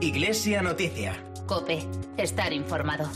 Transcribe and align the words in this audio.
Iglesia 0.00 0.62
Noticia. 0.62 1.14
Cope, 1.46 1.86
estar 2.16 2.52
informado. 2.52 3.08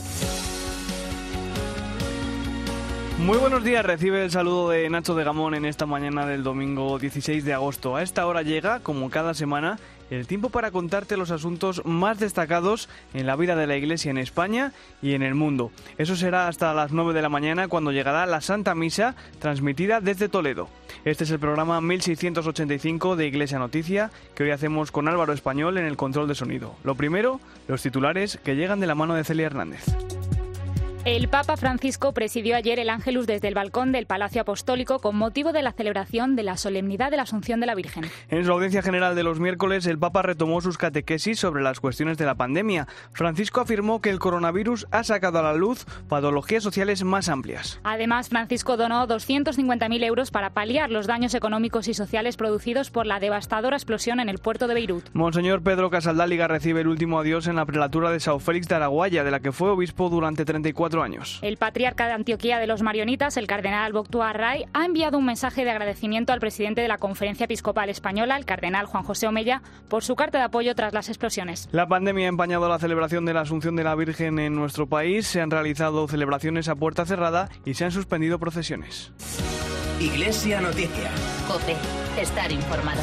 Muy 3.19 3.37
buenos 3.37 3.63
días, 3.63 3.85
recibe 3.85 4.23
el 4.23 4.31
saludo 4.31 4.69
de 4.69 4.89
Nacho 4.89 5.15
de 5.15 5.23
Gamón 5.23 5.55
en 5.55 5.65
esta 5.65 5.85
mañana 5.85 6.25
del 6.25 6.43
domingo 6.43 6.99
16 6.99 7.43
de 7.43 7.53
agosto. 7.53 7.95
A 7.95 8.03
esta 8.03 8.27
hora 8.27 8.43
llega, 8.43 8.79
como 8.81 9.09
cada 9.09 9.33
semana, 9.33 9.79
el 10.09 10.27
tiempo 10.27 10.49
para 10.49 10.71
contarte 10.71 11.17
los 11.17 11.31
asuntos 11.31 11.85
más 11.85 12.19
destacados 12.19 12.89
en 13.13 13.25
la 13.25 13.35
vida 13.35 13.55
de 13.55 13.67
la 13.67 13.77
Iglesia 13.77 14.11
en 14.11 14.17
España 14.17 14.73
y 15.01 15.13
en 15.13 15.23
el 15.23 15.35
mundo. 15.35 15.71
Eso 15.97 16.15
será 16.15 16.47
hasta 16.47 16.73
las 16.73 16.91
9 16.91 17.13
de 17.13 17.21
la 17.21 17.29
mañana 17.29 17.67
cuando 17.67 17.91
llegará 17.91 18.25
la 18.25 18.41
Santa 18.41 18.75
Misa 18.75 19.15
transmitida 19.39 20.01
desde 20.01 20.29
Toledo. 20.29 20.69
Este 21.05 21.23
es 21.23 21.31
el 21.31 21.39
programa 21.39 21.79
1685 21.81 23.15
de 23.15 23.27
Iglesia 23.27 23.59
Noticia 23.59 24.11
que 24.35 24.43
hoy 24.43 24.51
hacemos 24.51 24.91
con 24.91 25.07
Álvaro 25.07 25.33
Español 25.33 25.77
en 25.77 25.85
el 25.85 25.97
control 25.97 26.27
de 26.27 26.35
sonido. 26.35 26.75
Lo 26.83 26.95
primero, 26.95 27.39
los 27.67 27.81
titulares 27.81 28.39
que 28.43 28.55
llegan 28.55 28.79
de 28.79 28.87
la 28.87 28.95
mano 28.95 29.13
de 29.13 29.23
Celia 29.23 29.45
Hernández. 29.45 29.85
El 31.07 31.29
Papa 31.29 31.55
Francisco 31.55 32.13
presidió 32.13 32.57
ayer 32.57 32.79
el 32.79 32.89
Ángelus 32.89 33.27
desde 33.27 33.47
el 33.47 33.53
balcón 33.53 33.93
del 33.93 34.07
Palacio 34.07 34.41
Apostólico 34.41 34.99
con 34.99 35.15
motivo 35.15 35.53
de 35.53 35.61
la 35.61 35.71
celebración 35.71 36.35
de 36.35 36.43
la 36.43 36.57
solemnidad 36.57 37.11
de 37.11 37.15
la 37.15 37.23
Asunción 37.23 37.61
de 37.61 37.65
la 37.65 37.75
Virgen. 37.75 38.03
En 38.27 38.43
su 38.43 38.51
audiencia 38.51 38.81
general 38.81 39.15
de 39.15 39.23
los 39.23 39.39
miércoles, 39.39 39.85
el 39.85 39.97
Papa 39.97 40.21
retomó 40.21 40.59
sus 40.59 40.77
catequesis 40.77 41.39
sobre 41.39 41.63
las 41.63 41.79
cuestiones 41.79 42.17
de 42.17 42.25
la 42.25 42.35
pandemia. 42.35 42.89
Francisco 43.13 43.61
afirmó 43.61 44.01
que 44.01 44.09
el 44.09 44.19
coronavirus 44.19 44.85
ha 44.91 45.05
sacado 45.05 45.39
a 45.39 45.43
la 45.43 45.53
luz 45.53 45.85
patologías 46.09 46.61
sociales 46.61 47.05
más 47.05 47.29
amplias. 47.29 47.79
Además, 47.85 48.27
Francisco 48.27 48.75
donó 48.75 49.07
250.000 49.07 50.03
euros 50.03 50.29
para 50.29 50.49
paliar 50.49 50.91
los 50.91 51.07
daños 51.07 51.33
económicos 51.35 51.87
y 51.87 51.93
sociales 51.93 52.35
producidos 52.35 52.91
por 52.91 53.05
la 53.05 53.21
devastadora 53.21 53.77
explosión 53.77 54.19
en 54.19 54.27
el 54.27 54.39
puerto 54.39 54.67
de 54.67 54.73
Beirut. 54.73 55.05
Monseñor 55.13 55.63
Pedro 55.63 55.89
Casaldáliga 55.89 56.49
recibe 56.49 56.81
el 56.81 56.89
último 56.89 57.17
adiós 57.17 57.47
en 57.47 57.55
la 57.55 57.65
prelatura 57.65 58.11
de 58.11 58.19
Sao 58.19 58.39
Félix 58.39 58.67
de 58.67 58.75
Araguaya, 58.75 59.23
de 59.23 59.31
la 59.31 59.39
que 59.39 59.53
fue 59.53 59.69
obispo 59.69 60.09
durante 60.09 60.43
34 60.43 60.96
años. 61.03 61.39
El 61.41 61.57
patriarca 61.57 62.07
de 62.07 62.13
Antioquía 62.13 62.59
de 62.59 62.67
los 62.67 62.81
Marionitas, 62.81 63.37
el 63.37 63.47
cardenal 63.47 63.93
Boctua 63.93 64.29
Array, 64.29 64.65
ha 64.73 64.85
enviado 64.85 65.17
un 65.17 65.25
mensaje 65.25 65.63
de 65.63 65.71
agradecimiento 65.71 66.33
al 66.33 66.39
presidente 66.39 66.81
de 66.81 66.87
la 66.87 66.97
Conferencia 66.97 67.45
Episcopal 67.45 67.89
Española, 67.89 68.37
el 68.37 68.45
cardenal 68.45 68.85
Juan 68.85 69.03
José 69.03 69.27
Omella, 69.27 69.61
por 69.89 70.03
su 70.03 70.15
carta 70.15 70.37
de 70.37 70.45
apoyo 70.45 70.75
tras 70.75 70.93
las 70.93 71.09
explosiones. 71.09 71.69
La 71.71 71.87
pandemia 71.87 72.25
ha 72.25 72.29
empañado 72.29 72.67
la 72.69 72.79
celebración 72.79 73.25
de 73.25 73.33
la 73.33 73.41
Asunción 73.41 73.75
de 73.75 73.83
la 73.83 73.95
Virgen 73.95 74.39
en 74.39 74.55
nuestro 74.55 74.87
país. 74.87 75.27
Se 75.27 75.41
han 75.41 75.51
realizado 75.51 76.07
celebraciones 76.07 76.69
a 76.69 76.75
puerta 76.75 77.05
cerrada 77.05 77.49
y 77.65 77.73
se 77.73 77.85
han 77.85 77.91
suspendido 77.91 78.39
procesiones. 78.39 79.11
Iglesia 79.99 80.61
Noticia. 80.61 81.09
Cope, 81.47 81.75
estar 82.21 82.51
informado. 82.51 83.01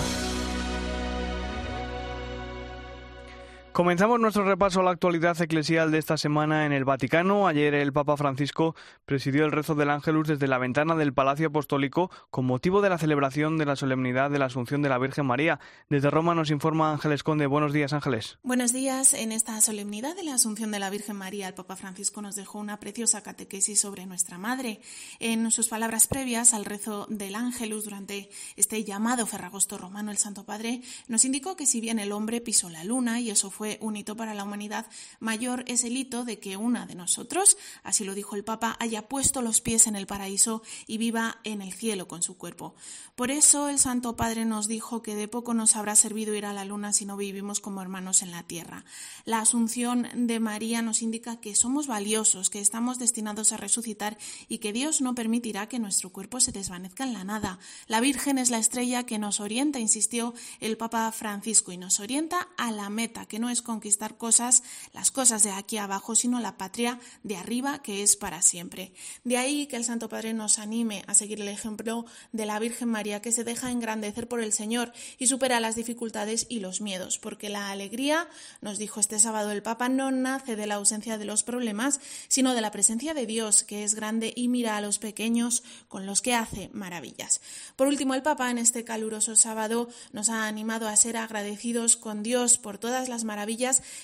Comenzamos 3.75 4.21
nuestro 4.21 4.45
repaso 4.45 4.79
a 4.79 4.83
la 4.85 4.93
actualidad 4.93 5.43
eclesial 5.43 5.91
de 5.91 5.99
esta 5.99 6.17
semana 6.17 6.65
en 6.65 6.73
el 6.73 6.85
Vaticano. 6.85 7.49
Ayer 7.49 7.75
el 7.75 7.93
Papa 7.93 8.17
Francisco 8.17 8.77
presidió 9.05 9.45
el 9.45 9.51
rezo 9.51 9.75
del 9.75 9.91
Ángelus 9.91 10.29
desde 10.29 10.47
la 10.47 10.59
ventana 10.59 10.95
del 10.95 11.13
Palacio 11.13 11.49
Apostólico 11.49 12.09
con 12.31 12.45
motivo 12.45 12.83
de 12.83 12.89
la 12.89 12.99
celebración 12.99 13.59
de 13.59 13.67
la 13.67 13.75
solemnidad 13.75 14.31
de 14.31 14.39
la 14.39 14.45
Asunción 14.45 14.81
de 14.81 14.91
la 14.91 14.99
Virgen 14.99 15.27
María. 15.27 15.59
Desde 15.91 16.09
Roma 16.09 16.37
nos 16.37 16.53
informa 16.53 16.93
Ángeles 16.93 17.25
Conde. 17.25 17.49
Buenos 17.49 17.73
días, 17.73 17.93
Ángeles. 17.93 18.39
Buenos 18.45 18.73
días. 18.73 19.13
En 19.13 19.33
esta 19.33 19.61
solemnidad 19.61 20.15
de 20.15 20.23
la 20.23 20.35
Asunción 20.35 20.71
de 20.71 20.79
la 20.79 20.89
Virgen 20.89 21.17
María, 21.17 21.49
el 21.49 21.55
Papa 21.55 21.75
Francisco 21.75 22.23
nos 22.23 22.37
dejó 22.37 22.61
una 22.61 22.79
preciosa 22.79 23.25
catequesis 23.25 23.81
sobre 23.81 24.07
nuestra 24.07 24.39
Madre. 24.39 24.81
En 25.19 25.51
sus 25.51 25.67
palabras 25.67 26.07
previas 26.07 26.55
al 26.55 26.65
rezo 26.65 27.09
del 27.11 27.35
Ángelus 27.35 27.87
durante 27.87 28.31
este 28.55 28.85
llamado 28.85 29.27
Ferragosto 29.27 29.79
romano, 29.79 30.13
el 30.13 30.19
Santo 30.19 30.45
Padre 30.45 30.81
nos 31.09 31.25
indicó 31.25 31.57
que 31.57 31.67
si 31.67 31.81
bien 31.81 31.99
el 31.99 32.13
hombre 32.13 32.41
pisó 32.41 32.71
la 32.71 32.85
luna 32.85 33.19
y 33.19 33.31
eso 33.31 33.51
fue 33.51 33.64
un 33.81 33.97
hito 33.97 34.17
para 34.17 34.35
la 34.35 34.45
humanidad, 34.45 34.87
mayor 35.21 35.65
es 35.67 35.85
el 35.85 35.97
hito 35.97 36.25
de 36.25 36.39
que 36.39 36.57
una 36.57 36.87
de 36.87 36.95
nosotros, 36.95 37.57
así 37.83 38.05
lo 38.05 38.15
dijo 38.15 38.37
el 38.37 38.45
Papa, 38.45 38.77
haya 38.81 39.09
puesto 39.09 39.43
los 39.43 39.61
pies 39.61 39.87
en 39.87 39.97
el 39.97 40.07
paraíso 40.07 40.63
y 40.87 40.99
viva 40.99 41.39
en 41.45 41.63
el 41.63 41.73
cielo 41.73 42.09
con 42.09 42.23
su 42.23 42.37
cuerpo. 42.37 42.75
Por 43.15 43.31
eso 43.31 43.69
el 43.69 43.79
Santo 43.79 44.17
Padre 44.17 44.45
nos 44.45 44.69
dijo 44.69 45.03
que 45.03 45.15
de 45.15 45.29
poco 45.29 45.55
nos 45.55 45.77
habrá 45.77 45.95
servido 45.95 46.35
ir 46.35 46.47
a 46.47 46.53
la 46.53 46.65
luna 46.65 46.93
si 46.93 47.05
no 47.05 47.17
vivimos 47.17 47.61
como 47.61 47.81
hermanos 47.81 48.23
en 48.23 48.31
la 48.31 48.43
tierra. 48.43 48.85
La 49.25 49.41
asunción 49.41 50.09
de 50.15 50.41
María 50.41 50.83
nos 50.83 51.03
indica 51.03 51.41
que 51.41 51.55
somos 51.55 51.87
valiosos, 51.87 52.51
que 52.51 52.61
estamos 52.61 52.99
destinados 52.99 53.53
a 53.53 53.57
resucitar 53.57 54.19
y 54.49 54.59
que 54.59 54.73
Dios 54.73 55.01
no 55.01 55.15
permitirá 55.15 55.69
que 55.69 55.79
nuestro 55.79 56.11
cuerpo 56.11 56.41
se 56.41 56.53
desvanezca 56.53 57.05
en 57.05 57.13
la 57.13 57.25
nada. 57.25 57.59
La 57.87 58.01
Virgen 58.01 58.39
es 58.39 58.51
la 58.51 58.59
estrella 58.59 59.05
que 59.05 59.19
nos 59.19 59.41
orienta, 59.41 59.79
insistió 59.79 60.35
el 60.61 60.77
Papa 60.77 61.11
Francisco, 61.13 61.73
y 61.73 61.77
nos 61.77 62.01
orienta 62.01 62.49
a 62.57 62.71
la 62.71 62.91
meta, 62.91 63.27
que 63.27 63.39
no 63.39 63.51
es 63.51 63.54
conquistar 63.63 64.17
cosas, 64.17 64.63
las 64.93 65.11
cosas 65.11 65.43
de 65.43 65.51
aquí 65.51 65.77
abajo, 65.77 66.15
sino 66.15 66.41
la 66.41 66.57
patria 66.57 66.99
de 67.23 67.37
arriba 67.37 67.83
que 67.83 68.03
es 68.03 68.17
para 68.17 68.43
siempre. 68.43 68.93
De 69.25 69.37
ahí 69.37 69.67
que 69.67 69.77
el 69.77 69.85
Santo 69.85 70.09
Padre 70.09 70.35
nos 70.35 70.59
anime 70.59 71.05
a 71.07 71.15
seguir 71.15 71.41
el 71.41 71.49
ejemplo 71.49 72.07
de 72.33 72.47
la 72.47 72.59
Virgen 72.59 72.89
María 72.89 73.23
que 73.23 73.33
se 73.33 73.45
deja 73.45 73.71
engrandecer 73.71 74.29
por 74.29 74.41
el 74.41 74.53
Señor 74.53 74.93
y 75.19 75.27
supera 75.27 75.61
las 75.61 75.77
dificultades 75.77 76.47
y 76.49 76.61
los 76.61 76.81
miedos, 76.81 77.19
porque 77.19 77.49
la 77.49 77.71
alegría, 77.71 78.29
nos 78.61 78.79
dijo 78.79 79.01
este 79.01 79.19
sábado 79.19 79.51
el 79.51 79.63
Papa, 79.63 79.89
no 79.89 80.11
nace 80.11 80.57
de 80.57 80.67
la 80.67 80.77
ausencia 80.77 81.19
de 81.19 81.25
los 81.25 81.43
problemas, 81.43 82.01
sino 82.29 82.55
de 82.55 82.61
la 82.61 82.71
presencia 82.71 83.15
de 83.15 83.27
Dios, 83.27 83.63
que 83.63 83.85
es 83.85 83.95
grande 83.95 84.33
y 84.35 84.49
mira 84.49 84.77
a 84.77 84.81
los 84.81 84.99
pequeños 84.99 85.63
con 85.89 86.07
los 86.07 86.23
que 86.23 86.35
hace 86.35 86.71
maravillas. 86.73 87.41
Por 87.77 87.87
último, 87.87 88.15
el 88.15 88.23
Papa 88.23 88.51
en 88.51 88.59
este 88.59 88.85
caluroso 88.85 89.37
sábado 89.37 89.89
nos 90.13 90.29
ha 90.29 90.47
animado 90.47 90.89
a 90.89 90.97
ser 90.97 91.17
agradecidos 91.17 91.97
con 91.97 92.23
Dios 92.23 92.59
por 92.59 92.79
todas 92.79 93.09
las 93.09 93.25
maravillas 93.25 93.44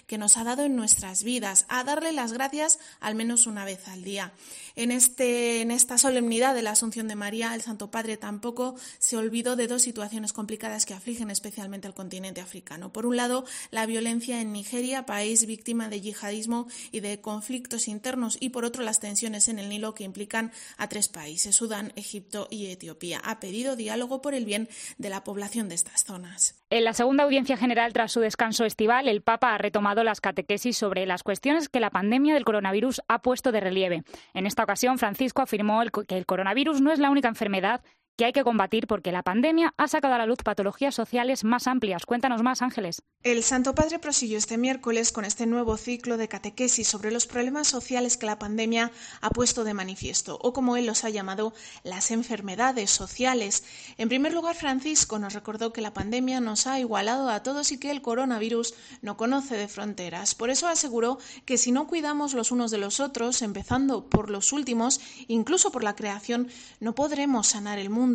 que 0.07 0.19
nos 0.19 0.37
ha 0.37 0.45
dado 0.45 0.65
en 0.65 0.77
nuestras 0.77 1.25
vidas, 1.25 1.67
a 1.69 1.85
darle 1.85 2.13
las 2.13 2.33
gracias 2.33 2.79
al 3.01 3.15
menos 3.15 3.47
una 3.47 3.65
vez 3.65 3.89
al 3.89 4.03
día. 4.03 4.33
En, 4.77 4.91
este, 4.91 5.61
en 5.61 5.71
esta 5.71 5.99
solemnidad 5.99 6.55
de 6.55 6.63
la 6.63 6.73
Asunción 6.73 7.09
de 7.09 7.17
María, 7.17 7.55
el 7.55 7.63
Santo 7.63 7.91
Padre 7.91 8.17
tampoco 8.17 8.77
se 8.99 9.17
olvidó 9.17 9.57
de 9.57 9.67
dos 9.67 9.83
situaciones 9.83 10.33
complicadas 10.33 10.87
que 10.87 10.95
afligen 10.95 11.31
especialmente 11.31 11.87
al 11.87 11.95
continente 11.95 12.41
africano. 12.41 12.93
Por 12.93 13.07
un 13.07 13.17
lado, 13.17 13.45
la 13.71 13.87
violencia 13.87 14.41
en 14.41 14.53
Nigeria, 14.53 15.07
país 15.07 15.47
víctima 15.47 15.89
de 15.89 16.01
yihadismo 16.01 16.69
y 16.93 17.01
de 17.01 17.21
conflictos 17.21 17.89
internos, 17.89 18.37
y 18.41 18.51
por 18.51 18.65
otro, 18.65 18.83
las 18.83 19.01
tensiones 19.01 19.49
en 19.49 19.59
el 19.59 19.69
Nilo 19.69 19.95
que 19.95 20.05
implican 20.05 20.53
a 20.77 20.89
tres 20.89 21.09
países, 21.09 21.57
Sudán, 21.57 21.93
Egipto 21.97 22.49
y 22.51 22.67
Etiopía. 22.67 23.21
Ha 23.25 23.41
pedido 23.41 23.77
diálogo 23.77 24.23
por 24.23 24.35
el 24.35 24.45
bien 24.45 24.69
de 24.99 25.11
la 25.11 25.25
población 25.25 25.69
de 25.69 25.75
estas 25.75 26.05
zonas. 26.05 26.60
En 26.73 26.85
la 26.85 26.93
segunda 26.93 27.25
audiencia 27.25 27.57
general 27.57 27.93
tras 27.93 28.13
su 28.13 28.21
descanso 28.21 28.65
estival, 28.65 29.09
el 29.09 29.23
Papa 29.23 29.53
ha 29.53 29.59
retomado 29.59 30.05
las 30.05 30.21
catequesis 30.21 30.77
sobre 30.77 31.05
las 31.05 31.25
cuestiones 31.25 31.69
que 31.69 31.81
la 31.81 31.91
pandemia 31.91 32.35
del 32.35 32.45
coronavirus 32.45 33.03
ha 33.09 33.23
puesto 33.23 33.51
de 33.51 33.59
relieve. 33.59 34.05
En 34.35 34.47
esta 34.47 34.63
ocasión, 34.63 34.97
Francisco 34.97 35.43
afirmó 35.43 35.83
que 36.07 36.17
el 36.17 36.27
coronavirus 36.27 36.81
no 36.81 36.93
es 36.93 37.01
la 37.01 37.11
única 37.11 37.27
enfermedad 37.27 37.83
que 38.17 38.27
hay 38.27 38.33
que 38.33 38.45
combatir 38.45 38.87
porque 38.87 39.13
la 39.13 39.23
pandemia 39.23 39.73
ha 39.79 39.89
sacado 39.89 40.13
a 40.13 40.19
la 40.19 40.27
luz 40.27 40.39
patologías 40.45 40.95
sociales 40.95 41.43
más 41.43 41.67
amplias. 41.67 42.05
Cuéntanos 42.05 42.43
más, 42.43 42.61
Ángeles. 42.61 43.03
El 43.23 43.43
Santo 43.43 43.75
Padre 43.75 43.99
prosiguió 43.99 44.37
este 44.37 44.59
miércoles 44.59 45.11
con 45.11 45.25
este 45.25 45.47
nuevo 45.47 45.79
ciclo 45.79 46.19
de 46.19 46.29
catequesis 46.29 46.87
sobre 46.87 47.11
los 47.11 47.27
problemas 47.27 47.67
sociales 47.67 48.19
que 48.19 48.27
la 48.27 48.39
pandemia 48.39 48.93
ha 49.23 49.31
puesto 49.31 49.65
de 49.65 49.73
manifiesto, 49.73 50.39
o 50.43 50.53
como 50.53 50.77
él 50.77 50.87
los 50.87 51.05
ha 51.05 51.11
llamado, 51.11 51.55
las 51.83 52.11
enfermedades 52.11 52.91
sociales. 52.91 53.65
En 53.97 54.09
primer 54.11 54.35
lugar, 54.35 54.55
Francisco 54.55 55.19
nos 55.19 55.33
recordó 55.33 55.73
que 55.73 55.81
la 55.81 55.95
pandemia 55.95 56.41
nos 56.41 56.67
ha 56.67 56.79
igualado 56.79 57.31
a 57.31 57.43
todos 57.43 57.73
y 57.73 57.79
que 57.79 57.91
el 57.91 58.03
coronavirus 58.03 58.75
no 59.01 59.17
conoce 59.17 59.57
de 59.57 59.69
fronteras. 59.69 60.35
Por 60.35 60.51
eso 60.51 60.69
aseguró 60.69 61.19
que 61.47 61.57
si 61.57 61.73
no 61.73 61.87
cuidamos 61.87 62.35
los 62.35 62.51
unos 62.51 62.71
de 62.71 62.79
los 62.79 63.01
otros, 63.01 63.41
empezando 63.41 64.11
por 64.11 64.29
los 64.29 64.53
últimos, 64.53 65.01
incluso 65.27 65.73
por 65.73 65.85
la 65.85 65.97
creación, 65.97 66.49
no 66.81 66.95
podremos 66.95 67.49
sanar 67.49 67.79
el 67.79 67.89
mundo 67.89 68.10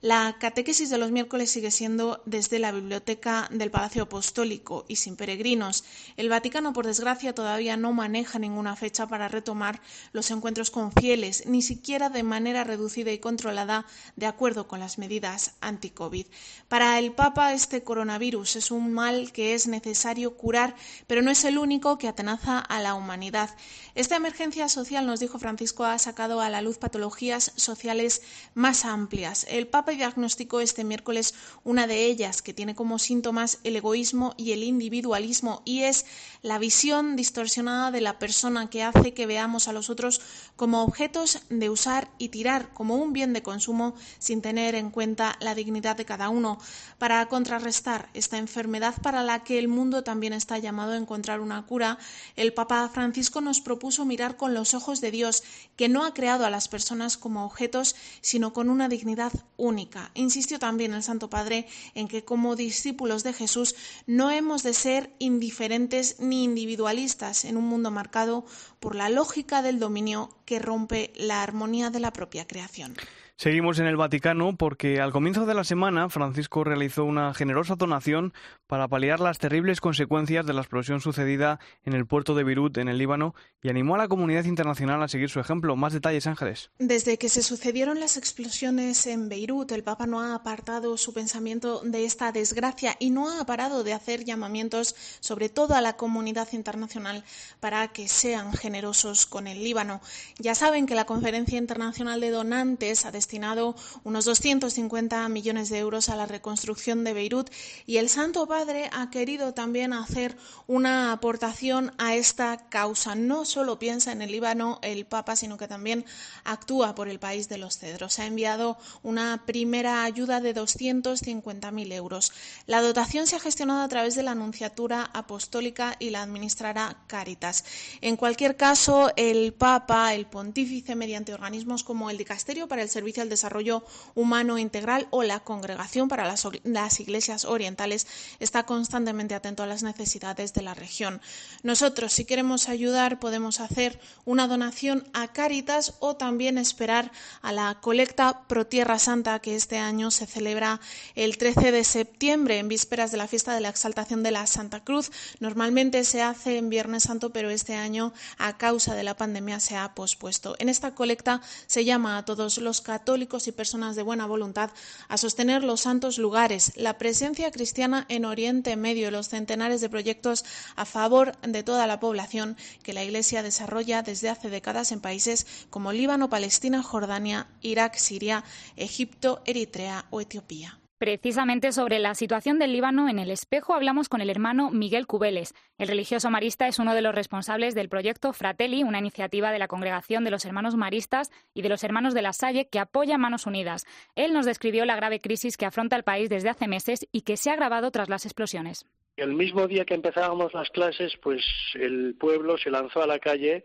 la 0.00 0.36
catequesis 0.38 0.90
de 0.90 0.98
los 0.98 1.10
miércoles 1.10 1.50
sigue 1.50 1.70
siendo 1.70 2.22
desde 2.24 2.58
la 2.58 2.72
biblioteca 2.72 3.48
del 3.50 3.70
Palacio 3.70 4.04
Apostólico 4.04 4.84
y 4.88 4.96
sin 4.96 5.16
peregrinos. 5.16 5.84
El 6.16 6.28
Vaticano, 6.28 6.72
por 6.72 6.86
desgracia, 6.86 7.34
todavía 7.34 7.76
no 7.76 7.92
maneja 7.92 8.38
ninguna 8.38 8.76
fecha 8.76 9.06
para 9.06 9.28
retomar 9.28 9.80
los 10.12 10.30
encuentros 10.30 10.70
con 10.70 10.92
fieles, 10.92 11.44
ni 11.46 11.62
siquiera 11.62 12.08
de 12.08 12.22
manera 12.22 12.64
reducida 12.64 13.12
y 13.12 13.18
controlada 13.18 13.86
de 14.16 14.26
acuerdo 14.26 14.66
con 14.66 14.80
las 14.80 14.98
medidas 14.98 15.54
anti-COVID. 15.60 16.26
Para 16.68 16.98
el 16.98 17.12
Papa, 17.12 17.52
este 17.52 17.82
coronavirus 17.82 18.56
es 18.56 18.70
un 18.70 18.92
mal 18.92 19.32
que 19.32 19.54
es 19.54 19.66
necesario 19.66 20.36
curar, 20.36 20.74
pero 21.06 21.22
no 21.22 21.30
es 21.30 21.44
el 21.44 21.58
único 21.58 21.98
que 21.98 22.08
atenaza 22.08 22.58
a 22.58 22.80
la 22.80 22.94
humanidad. 22.94 23.50
Esta 23.94 24.16
emergencia 24.16 24.68
social, 24.68 25.06
nos 25.06 25.20
dijo 25.20 25.38
Francisco, 25.38 25.84
ha 25.84 25.98
sacado 25.98 26.40
a 26.40 26.48
la 26.48 26.62
luz 26.62 26.78
patologías 26.78 27.52
sociales 27.56 28.22
más 28.54 28.84
amplias. 28.84 29.19
El 29.48 29.66
Papa 29.66 29.92
diagnosticó 29.92 30.60
este 30.60 30.82
miércoles 30.82 31.34
una 31.62 31.86
de 31.86 32.06
ellas, 32.06 32.40
que 32.40 32.54
tiene 32.54 32.74
como 32.74 32.98
síntomas 32.98 33.58
el 33.64 33.76
egoísmo 33.76 34.34
y 34.38 34.52
el 34.52 34.62
individualismo 34.62 35.60
y 35.66 35.82
es 35.82 36.06
la 36.40 36.58
visión 36.58 37.16
distorsionada 37.16 37.90
de 37.90 38.00
la 38.00 38.18
persona 38.18 38.70
que 38.70 38.82
hace 38.82 39.12
que 39.12 39.26
veamos 39.26 39.68
a 39.68 39.74
los 39.74 39.90
otros 39.90 40.22
como 40.56 40.82
objetos 40.82 41.42
de 41.50 41.68
usar 41.68 42.10
y 42.16 42.30
tirar 42.30 42.72
como 42.72 42.96
un 42.96 43.12
bien 43.12 43.34
de 43.34 43.42
consumo 43.42 43.94
sin 44.18 44.40
tener 44.40 44.74
en 44.74 44.90
cuenta 44.90 45.36
la 45.40 45.54
dignidad 45.54 45.96
de 45.96 46.06
cada 46.06 46.30
uno. 46.30 46.58
Para 46.96 47.26
contrarrestar 47.26 48.08
esta 48.14 48.38
enfermedad 48.38 48.94
para 49.02 49.22
la 49.22 49.44
que 49.44 49.58
el 49.58 49.68
mundo 49.68 50.02
también 50.02 50.32
está 50.32 50.56
llamado 50.58 50.92
a 50.92 50.96
encontrar 50.96 51.40
una 51.40 51.66
cura, 51.66 51.98
el 52.36 52.54
Papa 52.54 52.88
Francisco 52.88 53.42
nos 53.42 53.60
propuso 53.60 54.06
mirar 54.06 54.38
con 54.38 54.54
los 54.54 54.72
ojos 54.72 55.02
de 55.02 55.10
Dios, 55.10 55.42
que 55.76 55.88
no 55.90 56.06
ha 56.06 56.14
creado 56.14 56.46
a 56.46 56.50
las 56.50 56.68
personas 56.68 57.18
como 57.18 57.44
objetos, 57.44 57.96
sino 58.22 58.54
con 58.54 58.70
una 58.70 58.88
dignidad 58.88 59.09
única. 59.56 60.10
Insistió 60.14 60.58
también 60.58 60.94
el 60.94 61.02
Santo 61.02 61.30
Padre 61.30 61.66
en 61.94 62.08
que 62.08 62.24
como 62.24 62.56
discípulos 62.56 63.22
de 63.22 63.32
Jesús 63.32 63.74
no 64.06 64.30
hemos 64.30 64.62
de 64.62 64.74
ser 64.74 65.10
indiferentes 65.18 66.16
ni 66.20 66.44
individualistas 66.44 67.44
en 67.44 67.56
un 67.56 67.64
mundo 67.64 67.90
marcado 67.90 68.44
por 68.80 68.94
la 68.94 69.08
lógica 69.08 69.62
del 69.62 69.78
dominio 69.78 70.30
que 70.44 70.58
rompe 70.58 71.12
la 71.16 71.42
armonía 71.42 71.90
de 71.90 72.00
la 72.00 72.12
propia 72.12 72.46
creación. 72.46 72.94
Seguimos 73.40 73.78
en 73.78 73.86
el 73.86 73.96
Vaticano 73.96 74.54
porque 74.54 75.00
al 75.00 75.12
comienzo 75.12 75.46
de 75.46 75.54
la 75.54 75.64
semana 75.64 76.10
Francisco 76.10 76.62
realizó 76.62 77.06
una 77.06 77.32
generosa 77.32 77.74
donación 77.74 78.34
para 78.66 78.86
paliar 78.86 79.18
las 79.18 79.38
terribles 79.38 79.80
consecuencias 79.80 80.44
de 80.44 80.52
la 80.52 80.60
explosión 80.60 81.00
sucedida 81.00 81.58
en 81.82 81.94
el 81.94 82.04
puerto 82.04 82.34
de 82.34 82.44
Beirut, 82.44 82.76
en 82.76 82.88
el 82.88 82.98
Líbano, 82.98 83.34
y 83.62 83.70
animó 83.70 83.94
a 83.94 83.98
la 83.98 84.08
comunidad 84.08 84.44
internacional 84.44 85.02
a 85.02 85.08
seguir 85.08 85.30
su 85.30 85.40
ejemplo. 85.40 85.74
Más 85.74 85.94
detalles, 85.94 86.26
Ángeles. 86.26 86.70
Desde 86.78 87.16
que 87.16 87.30
se 87.30 87.42
sucedieron 87.42 87.98
las 87.98 88.18
explosiones 88.18 89.06
en 89.06 89.30
Beirut, 89.30 89.72
el 89.72 89.84
Papa 89.84 90.06
no 90.06 90.20
ha 90.20 90.34
apartado 90.34 90.98
su 90.98 91.14
pensamiento 91.14 91.80
de 91.80 92.04
esta 92.04 92.32
desgracia 92.32 92.96
y 92.98 93.08
no 93.08 93.40
ha 93.40 93.46
parado 93.46 93.84
de 93.84 93.94
hacer 93.94 94.22
llamamientos 94.22 94.94
sobre 95.20 95.48
todo 95.48 95.74
a 95.74 95.80
la 95.80 95.96
comunidad 95.96 96.48
internacional 96.52 97.24
para 97.58 97.88
que 97.88 98.06
sean 98.06 98.52
generosos 98.52 99.24
con 99.24 99.46
el 99.46 99.64
Líbano. 99.64 100.02
Ya 100.38 100.54
saben 100.54 100.84
que 100.84 100.94
la 100.94 101.06
Conferencia 101.06 101.56
Internacional 101.56 102.20
de 102.20 102.28
Donantes 102.28 103.06
ha 103.06 103.10
destinado 103.30 103.76
unos 104.02 104.24
250 104.24 105.28
millones 105.28 105.68
de 105.68 105.78
euros 105.78 106.08
a 106.08 106.16
la 106.16 106.26
reconstrucción 106.26 107.04
de 107.04 107.12
Beirut 107.12 107.48
y 107.86 107.98
el 107.98 108.08
Santo 108.08 108.48
Padre 108.48 108.90
ha 108.92 109.08
querido 109.10 109.54
también 109.54 109.92
hacer 109.92 110.36
una 110.66 111.12
aportación 111.12 111.92
a 111.98 112.16
esta 112.16 112.56
causa. 112.68 113.14
No 113.14 113.44
solo 113.44 113.78
piensa 113.78 114.10
en 114.10 114.20
el 114.20 114.32
Líbano 114.32 114.80
el 114.82 115.06
Papa, 115.06 115.36
sino 115.36 115.58
que 115.58 115.68
también 115.68 116.04
actúa 116.42 116.96
por 116.96 117.08
el 117.08 117.20
país 117.20 117.48
de 117.48 117.58
los 117.58 117.78
cedros. 117.78 118.18
Ha 118.18 118.26
enviado 118.26 118.78
una 119.04 119.44
primera 119.46 120.02
ayuda 120.02 120.40
de 120.40 120.52
250.000 120.52 121.92
euros. 121.92 122.32
La 122.66 122.82
dotación 122.82 123.28
se 123.28 123.36
ha 123.36 123.40
gestionado 123.40 123.82
a 123.82 123.88
través 123.88 124.16
de 124.16 124.24
la 124.24 124.32
Anunciatura 124.32 125.08
Apostólica 125.14 125.94
y 126.00 126.10
la 126.10 126.22
administrará 126.22 126.96
Caritas. 127.06 127.64
En 128.00 128.16
cualquier 128.16 128.56
caso, 128.56 129.12
el 129.14 129.52
Papa, 129.52 130.14
el 130.14 130.26
Pontífice, 130.26 130.96
mediante 130.96 131.32
organismos 131.32 131.84
como 131.84 132.10
el 132.10 132.18
Dicasterio 132.18 132.66
para 132.66 132.82
el 132.82 132.88
Servicio 132.88 133.09
el 133.18 133.28
Desarrollo 133.28 133.84
Humano 134.14 134.58
Integral 134.58 135.08
o 135.10 135.22
la 135.22 135.40
Congregación 135.40 136.08
para 136.08 136.26
las, 136.26 136.46
las 136.64 137.00
Iglesias 137.00 137.44
Orientales 137.44 138.06
está 138.38 138.64
constantemente 138.64 139.34
atento 139.34 139.62
a 139.62 139.66
las 139.66 139.82
necesidades 139.82 140.54
de 140.54 140.62
la 140.62 140.74
región. 140.74 141.20
Nosotros, 141.62 142.12
si 142.12 142.24
queremos 142.24 142.68
ayudar, 142.68 143.18
podemos 143.18 143.60
hacer 143.60 144.00
una 144.24 144.46
donación 144.46 145.08
a 145.12 145.28
Cáritas 145.32 145.94
o 145.98 146.16
también 146.16 146.58
esperar 146.58 147.10
a 147.42 147.52
la 147.52 147.78
colecta 147.80 148.42
Pro 148.46 148.66
Tierra 148.66 148.98
Santa 148.98 149.38
que 149.40 149.56
este 149.56 149.78
año 149.78 150.10
se 150.10 150.26
celebra 150.26 150.80
el 151.14 151.38
13 151.38 151.72
de 151.72 151.84
septiembre 151.84 152.58
en 152.58 152.68
vísperas 152.68 153.10
de 153.10 153.18
la 153.18 153.28
fiesta 153.28 153.54
de 153.54 153.60
la 153.60 153.68
exaltación 153.68 154.22
de 154.22 154.30
la 154.30 154.46
Santa 154.46 154.84
Cruz. 154.84 155.10
Normalmente 155.40 156.04
se 156.04 156.22
hace 156.22 156.58
en 156.58 156.70
Viernes 156.70 157.04
Santo, 157.04 157.30
pero 157.30 157.50
este 157.50 157.74
año 157.74 158.12
a 158.38 158.56
causa 158.56 158.94
de 158.94 159.02
la 159.02 159.16
pandemia 159.16 159.60
se 159.60 159.76
ha 159.76 159.94
pospuesto. 159.94 160.56
En 160.58 160.68
esta 160.68 160.94
colecta 160.94 161.40
se 161.66 161.84
llama 161.84 162.18
a 162.18 162.24
todos 162.24 162.58
los 162.58 162.80
católicos 162.80 162.99
católicos 163.00 163.48
y 163.48 163.52
personas 163.52 163.96
de 163.96 164.02
buena 164.02 164.26
voluntad 164.26 164.70
a 165.08 165.16
sostener 165.16 165.64
los 165.64 165.80
santos 165.80 166.18
lugares, 166.18 166.72
la 166.76 166.98
presencia 166.98 167.50
cristiana 167.50 168.04
en 168.10 168.26
Oriente 168.26 168.76
Medio 168.76 169.08
y 169.08 169.10
los 169.10 169.30
centenares 169.30 169.80
de 169.80 169.88
proyectos 169.88 170.44
a 170.76 170.84
favor 170.84 171.32
de 171.40 171.62
toda 171.62 171.86
la 171.86 171.98
población 171.98 172.58
que 172.82 172.92
la 172.92 173.02
Iglesia 173.02 173.42
desarrolla 173.42 174.02
desde 174.02 174.28
hace 174.28 174.50
décadas 174.50 174.92
en 174.92 175.00
países 175.00 175.46
como 175.70 175.92
Líbano, 175.92 176.28
Palestina, 176.28 176.82
Jordania, 176.82 177.46
Irak, 177.62 177.96
Siria, 177.96 178.44
Egipto, 178.76 179.40
Eritrea 179.46 180.04
o 180.10 180.20
Etiopía. 180.20 180.79
Precisamente 181.00 181.72
sobre 181.72 181.98
la 181.98 182.14
situación 182.14 182.58
del 182.58 182.74
Líbano 182.74 183.08
en 183.08 183.18
el 183.18 183.30
espejo 183.30 183.72
hablamos 183.72 184.10
con 184.10 184.20
el 184.20 184.28
hermano 184.28 184.70
Miguel 184.70 185.06
Cubeles. 185.06 185.54
El 185.78 185.88
religioso 185.88 186.28
marista 186.28 186.68
es 186.68 186.78
uno 186.78 186.94
de 186.94 187.00
los 187.00 187.14
responsables 187.14 187.74
del 187.74 187.88
proyecto 187.88 188.34
Fratelli, 188.34 188.82
una 188.82 188.98
iniciativa 188.98 189.50
de 189.50 189.58
la 189.58 189.66
Congregación 189.66 190.24
de 190.24 190.30
los 190.30 190.44
Hermanos 190.44 190.76
Maristas 190.76 191.30
y 191.54 191.62
de 191.62 191.70
los 191.70 191.84
Hermanos 191.84 192.12
de 192.12 192.20
la 192.20 192.34
Salle 192.34 192.68
que 192.68 192.78
apoya 192.78 193.16
Manos 193.16 193.46
Unidas. 193.46 193.86
Él 194.14 194.34
nos 194.34 194.44
describió 194.44 194.84
la 194.84 194.94
grave 194.94 195.20
crisis 195.20 195.56
que 195.56 195.64
afronta 195.64 195.96
el 195.96 196.02
país 196.02 196.28
desde 196.28 196.50
hace 196.50 196.68
meses 196.68 197.08
y 197.12 197.22
que 197.22 197.38
se 197.38 197.48
ha 197.48 197.54
agravado 197.54 197.90
tras 197.90 198.10
las 198.10 198.26
explosiones. 198.26 198.84
El 199.16 199.32
mismo 199.32 199.66
día 199.68 199.86
que 199.86 199.94
empezábamos 199.94 200.52
las 200.52 200.68
clases, 200.68 201.16
pues 201.22 201.42
el 201.76 202.14
pueblo 202.20 202.58
se 202.58 202.70
lanzó 202.70 203.02
a 203.02 203.06
la 203.06 203.18
calle 203.18 203.64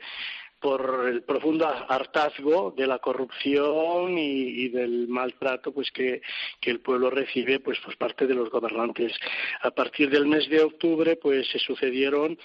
por 0.66 1.08
el 1.08 1.22
profundo 1.22 1.68
hartazgo 1.68 2.74
de 2.76 2.88
la 2.88 2.98
corrupción 2.98 4.18
y, 4.18 4.68
del 4.70 5.08
maltrato 5.08 5.72
pues 5.72 5.92
que, 5.92 6.24
el 6.64 6.80
pueblo 6.80 7.12
recibe 7.12 7.60
pues 7.60 7.80
por 7.82 7.96
parte 8.00 8.26
de 8.26 8.34
los 8.34 8.50
gobernantes. 8.50 9.14
A 9.62 9.70
partir 9.70 10.10
del 10.10 10.26
mes 10.26 10.50
de 10.50 10.64
octubre 10.64 11.18
pues 11.18 11.48
se 11.52 11.60
sucedieron 11.60 12.40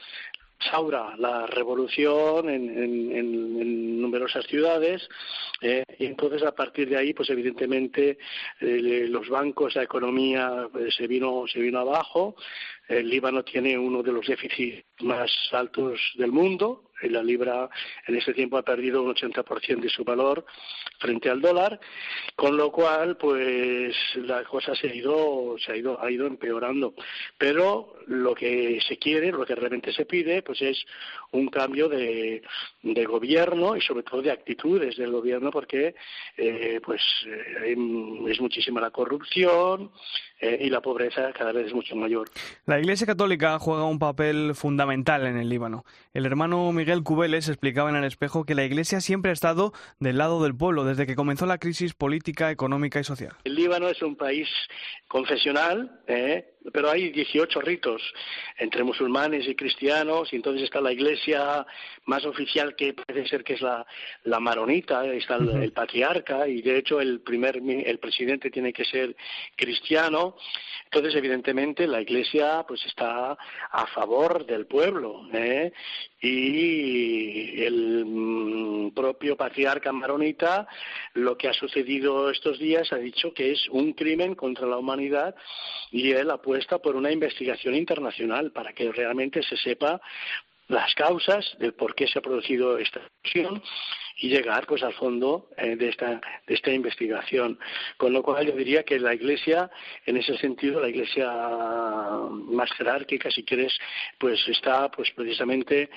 Saura, 0.70 1.16
la 1.16 1.46
revolución 1.46 2.50
en, 2.50 3.98
numerosas 4.02 4.44
ciudades 4.46 5.08
eh, 5.62 5.84
y 5.98 6.04
entonces 6.04 6.42
a 6.42 6.54
partir 6.54 6.90
de 6.90 6.98
ahí 6.98 7.14
pues 7.14 7.30
evidentemente 7.30 8.18
los 8.60 9.30
bancos 9.30 9.76
la 9.76 9.84
economía 9.84 10.68
eh, 10.78 10.88
se 10.94 11.06
vino 11.06 11.44
se 11.50 11.60
vino 11.60 11.78
abajo 11.78 12.34
el 12.88 13.08
Líbano 13.08 13.44
tiene 13.44 13.78
uno 13.78 14.02
de 14.02 14.12
los 14.12 14.26
déficits 14.26 14.84
más 15.00 15.30
altos 15.52 16.00
del 16.16 16.32
mundo 16.32 16.89
la 17.08 17.22
libra 17.22 17.68
en 18.06 18.16
ese 18.16 18.34
tiempo 18.34 18.58
ha 18.58 18.62
perdido 18.62 19.02
un 19.02 19.14
80% 19.14 19.80
de 19.80 19.88
su 19.88 20.04
valor 20.04 20.44
frente 20.98 21.30
al 21.30 21.40
dólar, 21.40 21.80
con 22.36 22.56
lo 22.56 22.70
cual, 22.70 23.16
pues 23.16 23.96
la 24.16 24.44
cosa 24.44 24.74
se 24.74 24.88
ha 24.88 24.94
ido, 24.94 25.56
se 25.58 25.72
ha 25.72 25.76
ido, 25.76 26.02
ha 26.02 26.10
ido 26.10 26.26
empeorando. 26.26 26.94
Pero 27.38 27.94
lo 28.06 28.34
que 28.34 28.80
se 28.86 28.98
quiere, 28.98 29.32
lo 29.32 29.46
que 29.46 29.54
realmente 29.54 29.92
se 29.92 30.04
pide, 30.04 30.42
pues 30.42 30.60
es 30.62 30.84
un 31.32 31.48
cambio 31.48 31.88
de, 31.88 32.42
de 32.82 33.04
gobierno 33.04 33.76
y 33.76 33.80
sobre 33.80 34.02
todo 34.02 34.22
de 34.22 34.30
actitudes 34.30 34.96
del 34.96 35.12
gobierno, 35.12 35.50
porque 35.50 35.94
eh, 36.36 36.80
pues 36.84 37.00
eh, 37.26 37.76
es 38.28 38.40
muchísima 38.40 38.80
la 38.80 38.90
corrupción 38.90 39.90
eh, 40.40 40.58
y 40.60 40.70
la 40.70 40.80
pobreza 40.80 41.32
cada 41.32 41.52
vez 41.52 41.66
es 41.66 41.74
mucho 41.74 41.94
mayor. 41.96 42.30
La 42.66 42.78
Iglesia 42.78 43.06
Católica 43.06 43.58
juega 43.58 43.84
un 43.84 43.98
papel 43.98 44.54
fundamental 44.54 45.26
en 45.26 45.36
el 45.36 45.48
Líbano. 45.48 45.84
El 46.14 46.24
hermano 46.26 46.72
Miguel 46.72 47.02
Cubeles 47.02 47.48
explicaba 47.48 47.90
en 47.90 47.96
el 47.96 48.04
espejo 48.04 48.44
que 48.44 48.54
la 48.54 48.64
Iglesia 48.64 49.00
siempre 49.00 49.30
ha 49.30 49.34
estado 49.34 49.72
del 49.98 50.18
lado 50.18 50.42
del 50.42 50.56
pueblo 50.56 50.84
desde 50.84 51.06
que 51.06 51.14
comenzó 51.14 51.46
la 51.46 51.58
crisis 51.58 51.94
política, 51.94 52.50
económica 52.50 52.98
y 53.00 53.04
social. 53.04 53.34
El 53.44 53.54
Líbano 53.54 53.88
es 53.88 54.00
un 54.02 54.16
país 54.16 54.48
confesional, 55.08 56.00
¿eh? 56.06 56.54
Pero 56.72 56.90
hay 56.90 57.10
18 57.10 57.60
ritos 57.60 58.02
entre 58.58 58.84
musulmanes 58.84 59.46
y 59.48 59.54
cristianos, 59.54 60.32
y 60.32 60.36
entonces 60.36 60.64
está 60.64 60.80
la 60.80 60.92
iglesia 60.92 61.66
más 62.04 62.24
oficial 62.24 62.74
que 62.76 62.92
puede 62.92 63.26
ser 63.26 63.44
que 63.44 63.54
es 63.54 63.62
la, 63.62 63.86
la 64.24 64.40
maronita, 64.40 65.06
está 65.06 65.36
el, 65.36 65.72
patriarca, 65.72 66.46
y 66.46 66.62
de 66.62 66.78
hecho 66.78 67.00
el 67.00 67.20
primer 67.20 67.56
el 67.56 67.98
presidente 67.98 68.50
tiene 68.50 68.72
que 68.72 68.84
ser 68.84 69.16
cristiano. 69.56 70.36
Entonces, 70.84 71.14
evidentemente, 71.14 71.86
la 71.86 72.00
iglesia 72.00 72.64
pues 72.66 72.84
está 72.84 73.38
a 73.70 73.86
favor 73.86 74.44
del 74.44 74.66
pueblo, 74.66 75.28
¿eh? 75.32 75.72
y 76.20 77.62
el 77.62 78.04
mm, 78.04 78.90
propio 78.90 79.36
patriarca 79.36 79.92
maronita 79.92 80.68
lo 81.14 81.36
que 81.38 81.48
ha 81.48 81.52
sucedido 81.52 82.30
estos 82.30 82.58
días 82.58 82.92
ha 82.92 82.96
dicho 82.96 83.32
que 83.32 83.52
es 83.52 83.68
un 83.70 83.94
crimen 83.94 84.34
contra 84.34 84.66
la 84.66 84.76
humanidad 84.76 85.34
y 85.90 86.10
él 86.12 86.30
apuesta 86.50 86.78
por 86.78 86.96
una 86.96 87.12
investigación 87.12 87.76
internacional 87.76 88.50
para 88.50 88.72
que 88.72 88.90
realmente 88.90 89.40
se 89.40 89.56
sepa 89.56 90.00
las 90.66 90.92
causas 90.96 91.56
de 91.60 91.70
por 91.70 91.94
qué 91.94 92.08
se 92.08 92.18
ha 92.18 92.22
producido 92.22 92.76
esta 92.76 92.98
explosión 92.98 93.62
y 94.16 94.30
llegar 94.30 94.66
pues 94.66 94.82
al 94.82 94.92
fondo 94.94 95.48
eh, 95.56 95.76
de 95.76 95.90
esta 95.90 96.20
de 96.48 96.54
esta 96.54 96.72
investigación. 96.72 97.56
Con 97.96 98.12
lo 98.12 98.24
cual 98.24 98.48
yo 98.48 98.56
diría 98.56 98.82
que 98.82 98.98
la 98.98 99.14
iglesia 99.14 99.70
en 100.06 100.16
ese 100.16 100.36
sentido 100.38 100.80
la 100.80 100.88
iglesia 100.88 101.30
más 102.30 102.72
jerárquica 102.72 103.30
si 103.30 103.44
quieres 103.44 103.72
pues 104.18 104.40
está 104.48 104.90
pues 104.90 105.08
precisamente 105.12 105.88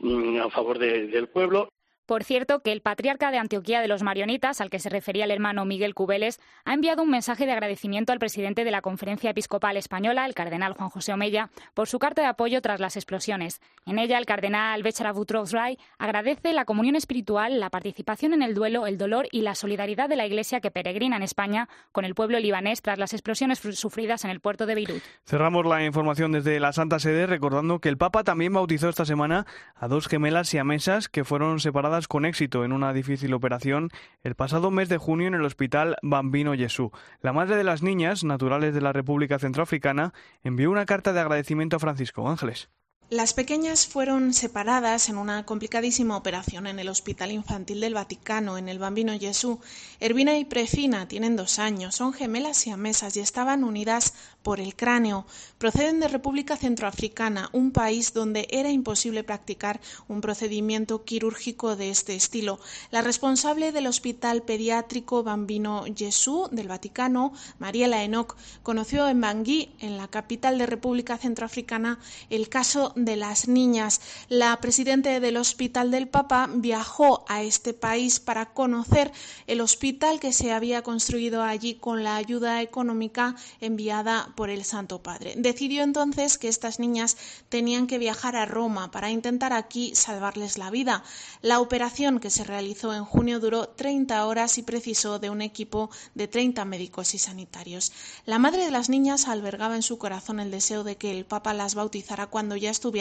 mm, 0.00 0.40
a 0.40 0.50
favor 0.50 0.80
del 0.80 1.28
pueblo 1.28 1.68
Por 2.12 2.24
cierto, 2.24 2.60
que 2.60 2.72
el 2.72 2.82
patriarca 2.82 3.30
de 3.30 3.38
Antioquía 3.38 3.80
de 3.80 3.88
los 3.88 4.02
Marionitas, 4.02 4.60
al 4.60 4.68
que 4.68 4.78
se 4.78 4.90
refería 4.90 5.24
el 5.24 5.30
hermano 5.30 5.64
Miguel 5.64 5.94
Cubeles, 5.94 6.40
ha 6.66 6.74
enviado 6.74 7.02
un 7.02 7.08
mensaje 7.08 7.46
de 7.46 7.52
agradecimiento 7.52 8.12
al 8.12 8.18
presidente 8.18 8.64
de 8.64 8.70
la 8.70 8.82
Conferencia 8.82 9.30
Episcopal 9.30 9.78
Española, 9.78 10.26
el 10.26 10.34
cardenal 10.34 10.74
Juan 10.74 10.90
José 10.90 11.14
Omeya, 11.14 11.48
por 11.72 11.88
su 11.88 11.98
carta 11.98 12.20
de 12.20 12.28
apoyo 12.28 12.60
tras 12.60 12.80
las 12.80 12.96
explosiones. 12.98 13.62
En 13.86 13.98
ella, 13.98 14.18
el 14.18 14.26
cardenal 14.26 14.82
Bechara 14.82 15.14
Ray 15.50 15.78
agradece 15.96 16.52
la 16.52 16.66
comunión 16.66 16.96
espiritual, 16.96 17.58
la 17.58 17.70
participación 17.70 18.34
en 18.34 18.42
el 18.42 18.52
duelo, 18.52 18.86
el 18.86 18.98
dolor 18.98 19.26
y 19.32 19.40
la 19.40 19.54
solidaridad 19.54 20.10
de 20.10 20.16
la 20.16 20.26
Iglesia 20.26 20.60
que 20.60 20.70
peregrina 20.70 21.16
en 21.16 21.22
España 21.22 21.70
con 21.92 22.04
el 22.04 22.14
pueblo 22.14 22.38
libanés 22.38 22.82
tras 22.82 22.98
las 22.98 23.14
explosiones 23.14 23.60
sufridas 23.60 24.26
en 24.26 24.32
el 24.32 24.40
puerto 24.40 24.66
de 24.66 24.74
Beirut. 24.74 25.02
Cerramos 25.24 25.64
la 25.64 25.82
información 25.82 26.32
desde 26.32 26.60
la 26.60 26.74
Santa 26.74 26.98
Sede 26.98 27.26
recordando 27.26 27.78
que 27.78 27.88
el 27.88 27.96
Papa 27.96 28.22
también 28.22 28.52
bautizó 28.52 28.90
esta 28.90 29.06
semana 29.06 29.46
a 29.74 29.88
dos 29.88 30.08
gemelas 30.08 30.52
y 30.52 30.58
a 30.58 30.64
mesas 30.64 31.08
que 31.08 31.24
fueron 31.24 31.58
separadas 31.58 32.01
con 32.08 32.24
éxito 32.24 32.64
en 32.64 32.72
una 32.72 32.92
difícil 32.92 33.34
operación 33.34 33.90
el 34.22 34.34
pasado 34.34 34.70
mes 34.70 34.88
de 34.88 34.98
junio 34.98 35.26
en 35.28 35.34
el 35.34 35.44
Hospital 35.44 35.96
Bambino 36.02 36.54
Jesús. 36.54 36.90
La 37.20 37.32
madre 37.32 37.56
de 37.56 37.64
las 37.64 37.82
niñas, 37.82 38.24
naturales 38.24 38.74
de 38.74 38.80
la 38.80 38.92
República 38.92 39.38
Centroafricana, 39.38 40.12
envió 40.42 40.70
una 40.70 40.86
carta 40.86 41.12
de 41.12 41.20
agradecimiento 41.20 41.76
a 41.76 41.80
Francisco 41.80 42.28
Ángeles. 42.28 42.70
Las 43.12 43.34
pequeñas 43.34 43.86
fueron 43.86 44.32
separadas 44.32 45.10
en 45.10 45.18
una 45.18 45.44
complicadísima 45.44 46.16
operación 46.16 46.66
en 46.66 46.78
el 46.78 46.88
Hospital 46.88 47.30
Infantil 47.30 47.78
del 47.78 47.92
Vaticano, 47.92 48.56
en 48.56 48.70
el 48.70 48.78
Bambino 48.78 49.12
Jesús. 49.18 49.58
Ervina 50.00 50.38
y 50.38 50.46
Prefina 50.46 51.06
tienen 51.08 51.36
dos 51.36 51.58
años, 51.58 51.94
son 51.94 52.14
gemelas 52.14 52.66
y 52.66 52.70
amesas 52.70 53.14
y 53.18 53.20
estaban 53.20 53.64
unidas 53.64 54.14
por 54.42 54.60
el 54.60 54.74
cráneo. 54.74 55.26
Proceden 55.58 56.00
de 56.00 56.08
República 56.08 56.56
Centroafricana, 56.56 57.50
un 57.52 57.70
país 57.70 58.14
donde 58.14 58.48
era 58.50 58.70
imposible 58.70 59.22
practicar 59.24 59.82
un 60.08 60.22
procedimiento 60.22 61.04
quirúrgico 61.04 61.76
de 61.76 61.90
este 61.90 62.14
estilo. 62.14 62.60
La 62.90 63.02
responsable 63.02 63.72
del 63.72 63.88
Hospital 63.88 64.40
Pediátrico 64.42 65.22
Bambino 65.22 65.84
Jesús 65.94 66.48
del 66.50 66.68
Vaticano, 66.68 67.34
Mariela 67.58 68.04
Enoch, 68.04 68.36
conoció 68.62 69.06
en 69.06 69.20
Bangui, 69.20 69.74
en 69.80 69.98
la 69.98 70.08
capital 70.08 70.56
de 70.56 70.64
República 70.64 71.18
Centroafricana, 71.18 71.98
el 72.30 72.48
caso 72.48 72.94
las 73.16 73.48
niñas. 73.48 74.00
La 74.28 74.58
presidenta 74.60 75.20
del 75.20 75.36
Hospital 75.36 75.90
del 75.90 76.08
Papa 76.08 76.48
viajó 76.52 77.24
a 77.28 77.42
este 77.42 77.74
país 77.74 78.20
para 78.20 78.52
conocer 78.54 79.12
el 79.46 79.60
hospital 79.60 80.20
que 80.20 80.32
se 80.32 80.52
había 80.52 80.82
construido 80.82 81.42
allí 81.42 81.74
con 81.74 82.04
la 82.04 82.16
ayuda 82.16 82.62
económica 82.62 83.34
enviada 83.60 84.32
por 84.36 84.48
el 84.48 84.64
Santo 84.64 85.02
Padre. 85.02 85.34
Decidió 85.36 85.82
entonces 85.82 86.38
que 86.38 86.48
estas 86.48 86.78
niñas 86.78 87.16
tenían 87.48 87.86
que 87.86 87.98
viajar 87.98 88.36
a 88.36 88.46
Roma 88.46 88.90
para 88.90 89.10
intentar 89.10 89.52
aquí 89.52 89.94
salvarles 89.94 90.58
la 90.58 90.70
vida. 90.70 91.02
La 91.40 91.60
operación 91.60 92.20
que 92.20 92.30
se 92.30 92.44
realizó 92.44 92.94
en 92.94 93.04
junio 93.04 93.40
duró 93.40 93.68
30 93.68 94.26
horas 94.26 94.58
y 94.58 94.62
precisó 94.62 95.18
de 95.18 95.30
un 95.30 95.42
equipo 95.42 95.90
de 96.14 96.28
30 96.28 96.64
médicos 96.64 97.14
y 97.14 97.18
sanitarios. 97.18 97.92
La 98.26 98.38
madre 98.38 98.64
de 98.64 98.70
las 98.70 98.88
niñas 98.88 99.28
albergaba 99.28 99.76
en 99.76 99.82
su 99.82 99.98
corazón 99.98 100.40
el 100.40 100.50
deseo 100.50 100.84
de 100.84 100.96
que 100.96 101.10
el 101.10 101.24
Papa 101.24 101.54
las 101.54 101.74
bautizara 101.74 102.28
cuando 102.28 102.56
ya 102.56 102.70
estuvieran 102.70 102.91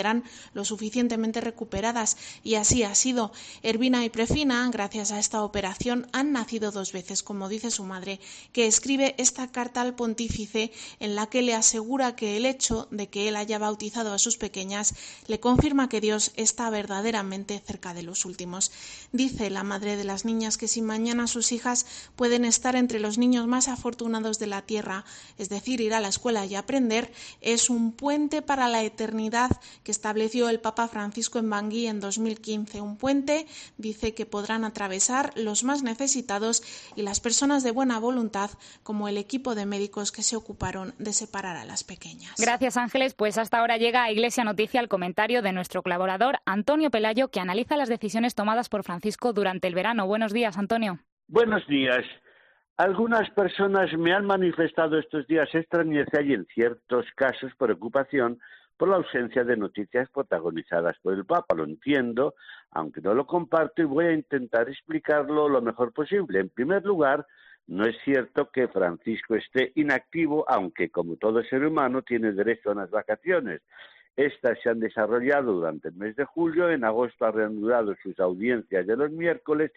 lo 0.54 0.66
suficientemente 0.66 1.42
recuperadas 1.42 2.18
y 2.44 2.56
así 2.56 2.84
ha 2.84 2.96
sido. 2.96 3.32
Ervina 3.64 4.06
y 4.06 4.10
Prefina, 4.10 4.70
gracias 4.72 5.12
a 5.12 5.20
esta 5.20 5.44
operación, 5.44 6.08
han 6.14 6.32
nacido 6.32 6.72
dos 6.72 6.92
veces, 6.92 7.24
como 7.24 7.50
dice 7.50 7.72
su 7.72 7.84
madre, 7.84 8.20
que 8.54 8.68
escribe 8.68 9.16
esta 9.18 9.52
carta 9.52 9.82
al 9.82 9.96
pontífice 9.96 10.72
en 11.00 11.16
la 11.16 11.28
que 11.28 11.42
le 11.42 11.54
asegura 11.54 12.16
que 12.16 12.38
el 12.38 12.46
hecho 12.46 12.88
de 12.92 13.10
que 13.10 13.28
él 13.28 13.36
haya 13.36 13.60
bautizado 13.60 14.14
a 14.14 14.20
sus 14.20 14.38
pequeñas 14.38 14.96
le 15.28 15.40
confirma 15.40 15.90
que 15.90 16.02
Dios 16.02 16.32
está 16.36 16.70
verdaderamente 16.70 17.62
cerca 17.66 17.94
de 17.94 18.04
los 18.04 18.26
últimos. 18.26 18.72
Dice 19.12 19.50
la 19.50 19.64
madre 19.64 19.98
de 19.98 20.04
las 20.04 20.26
niñas 20.26 20.58
que 20.58 20.68
si 20.68 20.82
mañana 20.82 21.28
sus 21.28 21.52
hijas 21.52 21.86
pueden 22.16 22.46
estar 22.46 22.76
entre 22.76 23.00
los 23.00 23.18
niños 23.18 23.48
más 23.48 23.68
afortunados 23.68 24.40
de 24.40 24.48
la 24.48 24.62
tierra, 24.62 25.06
es 25.38 25.50
decir, 25.50 25.82
ir 25.82 25.94
a 25.94 26.00
la 26.00 26.08
escuela 26.08 26.46
y 26.46 26.56
aprender, 26.56 27.12
es 27.42 27.70
un 27.70 27.92
puente 27.92 28.42
para 28.42 28.68
la 28.68 28.84
eternidad 28.84 29.52
que 29.84 29.92
estableció 29.92 30.50
el 30.50 30.60
Papa 30.60 30.88
Francisco 30.88 31.40
en 31.40 31.50
Bangui 31.50 31.88
en 31.88 32.00
2015. 32.00 32.82
Un 32.82 32.98
puente, 32.98 33.46
dice, 33.78 34.14
que 34.14 34.26
podrán 34.26 34.64
atravesar 34.64 35.32
los 35.36 35.64
más 35.64 35.84
necesitados 35.84 36.64
y 36.96 37.02
las 37.02 37.20
personas 37.20 37.64
de 37.64 37.72
buena 37.72 38.00
voluntad, 38.00 38.50
como 38.84 39.08
el 39.08 39.18
equipo 39.18 39.56
de 39.56 39.66
médicos 39.66 40.12
que 40.12 40.24
se 40.24 40.36
ocuparon 40.36 40.94
de 41.00 41.14
separar 41.14 41.58
a 41.58 41.66
las 41.66 41.84
pequeñas. 41.84 42.36
Gracias, 42.38 42.78
Ángeles. 42.78 43.14
Pues 43.14 43.38
hasta 43.38 43.60
ahora 43.60 43.78
llega 43.78 44.04
a 44.04 44.12
Iglesia 44.12 44.44
Noticia 44.44 44.80
el 44.80 44.88
comentario 44.88 45.42
de 45.42 45.54
nuestro 45.54 45.84
colaborador 45.84 46.40
Antonio 46.46 46.92
Pelayo, 46.92 47.30
que 47.30 47.40
analiza 47.40 47.78
las 47.78 47.90
decisiones 47.90 48.36
tomadas 48.36 48.70
por 48.70 48.84
Francisco 48.84 49.34
durante 49.34 49.68
el 49.68 49.76
verano. 49.76 50.08
Buenos 50.08 50.34
días, 50.34 50.58
Antonio. 50.58 51.00
Buenos 51.28 51.66
días. 51.68 52.06
Algunas 52.78 53.30
personas 53.32 53.94
me 53.98 54.14
han 54.14 54.26
manifestado 54.26 54.98
estos 54.98 55.28
días 55.28 55.48
extrañeza 55.54 56.22
y 56.22 56.34
en 56.34 56.46
ciertos 56.48 57.06
casos 57.16 57.52
preocupación 57.58 58.40
por 58.82 58.90
la 58.90 58.96
ausencia 58.96 59.44
de 59.44 59.58
noticias 59.58 60.10
protagonizadas 60.10 60.98
por 61.04 61.14
el 61.14 61.24
Papa. 61.24 61.54
Lo 61.54 61.66
entiendo, 61.66 62.34
aunque 62.72 63.00
no 63.00 63.14
lo 63.14 63.28
comparto 63.28 63.84
y 63.84 63.86
voy 63.86 64.06
a 64.06 64.12
intentar 64.12 64.68
explicarlo 64.70 65.48
lo 65.48 65.62
mejor 65.62 65.94
posible. 65.94 66.40
En 66.40 66.50
primer 66.50 66.84
lugar, 66.84 67.28
no 67.68 67.86
es 67.86 67.96
cierto 68.04 68.50
que 68.50 68.68
Francisco 68.70 69.36
esté 69.36 69.72
inactivo, 69.76 70.46
aunque 70.50 70.90
como 70.90 71.16
todo 71.18 71.44
ser 71.44 71.64
humano 71.64 72.02
tiene 72.02 72.32
derecho 72.32 72.70
a 72.70 72.72
unas 72.72 72.90
vacaciones. 72.90 73.62
Estas 74.16 74.60
se 74.64 74.70
han 74.72 74.80
desarrollado 74.80 75.54
durante 75.54 75.90
el 75.90 75.94
mes 75.94 76.16
de 76.16 76.26
julio, 76.26 76.72
en 76.72 76.84
agosto 76.84 77.26
ha 77.26 77.32
reanudado 77.32 77.96
sus 78.02 78.20
audiencias 78.20 78.88
de 78.88 78.98
los 78.98 79.12
miércoles 79.12 79.72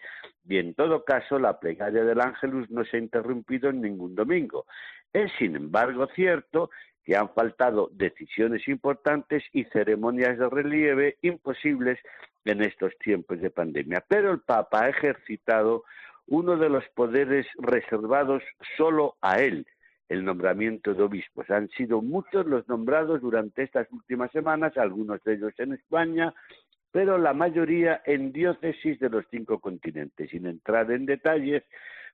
y 0.49 0.57
en 0.57 0.73
todo 0.73 1.05
caso 1.05 1.37
la 1.37 1.59
plegaria 1.59 2.03
del 2.03 2.21
Ángelus 2.21 2.71
no 2.71 2.83
se 2.83 2.97
ha 2.97 3.01
interrumpido 3.01 3.69
en 3.69 3.81
ningún 3.81 4.15
domingo. 4.15 4.65
Es 5.13 5.31
sin 5.37 5.55
embargo 5.55 6.07
cierto 6.15 6.71
que 7.05 7.15
han 7.15 7.29
faltado 7.29 7.89
decisiones 7.93 8.67
importantes 8.67 9.43
y 9.53 9.63
ceremonias 9.65 10.37
de 10.39 10.49
relieve 10.49 11.17
imposibles 11.21 11.99
en 12.45 12.61
estos 12.61 12.97
tiempos 12.97 13.39
de 13.39 13.51
pandemia. 13.51 14.03
Pero 14.07 14.31
el 14.31 14.39
Papa 14.39 14.85
ha 14.85 14.89
ejercitado 14.89 15.83
uno 16.27 16.57
de 16.57 16.69
los 16.69 16.83
poderes 16.95 17.45
reservados 17.59 18.41
solo 18.75 19.15
a 19.21 19.39
él, 19.39 19.67
el 20.09 20.25
nombramiento 20.25 20.95
de 20.95 21.03
obispos. 21.03 21.49
Han 21.51 21.69
sido 21.69 22.01
muchos 22.01 22.45
los 22.47 22.67
nombrados 22.67 23.21
durante 23.21 23.63
estas 23.63 23.87
últimas 23.91 24.31
semanas, 24.31 24.75
algunos 24.77 25.23
de 25.23 25.35
ellos 25.35 25.53
en 25.59 25.73
España, 25.73 26.33
pero 26.91 27.19
la 27.19 27.33
mayoría 27.33 28.01
en 28.05 28.31
diócesis 28.31 28.99
de 28.99 29.09
los 29.09 29.25
cinco 29.29 29.59
continentes. 29.59 30.31
Sin 30.31 30.47
entrar 30.47 30.89
en 30.91 31.05
detalles, 31.05 31.63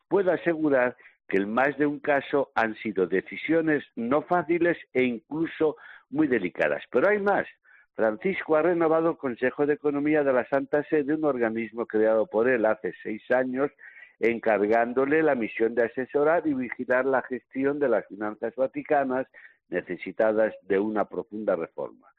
puedo 0.10 0.32
asegurar 0.32 0.98
que 1.32 1.38
en 1.38 1.54
más 1.54 1.78
de 1.78 1.86
un 1.86 2.00
caso 2.00 2.52
han 2.56 2.76
sido 2.76 3.08
decisiones 3.08 3.86
no 3.96 4.22
fáciles 4.22 4.78
e 4.92 5.04
incluso 5.04 5.78
muy 6.10 6.28
delicadas. 6.28 6.84
Pero 6.92 7.08
hay 7.08 7.20
más. 7.20 7.48
Francisco 7.96 8.58
ha 8.58 8.62
renovado 8.62 9.12
el 9.12 9.18
Consejo 9.18 9.66
de 9.66 9.76
Economía 9.76 10.26
de 10.26 10.34
la 10.34 10.46
Santa 10.50 10.84
Sede, 10.90 11.14
un 11.14 11.24
organismo 11.24 11.86
creado 11.86 12.28
por 12.28 12.50
él 12.50 12.66
hace 12.66 12.94
seis 13.02 13.22
años, 13.32 13.72
encargándole 14.20 15.24
la 15.24 15.36
misión 15.36 15.74
de 15.74 15.86
asesorar 15.86 16.46
y 16.46 16.54
vigilar 16.54 17.06
la 17.06 17.22
gestión 17.22 17.80
de 17.80 17.88
las 17.88 18.06
finanzas 18.08 18.54
vaticanas 18.58 19.26
necesitadas 19.70 20.54
de 20.64 20.80
una 20.80 21.06
profunda 21.06 21.56
reforma. 21.56 22.10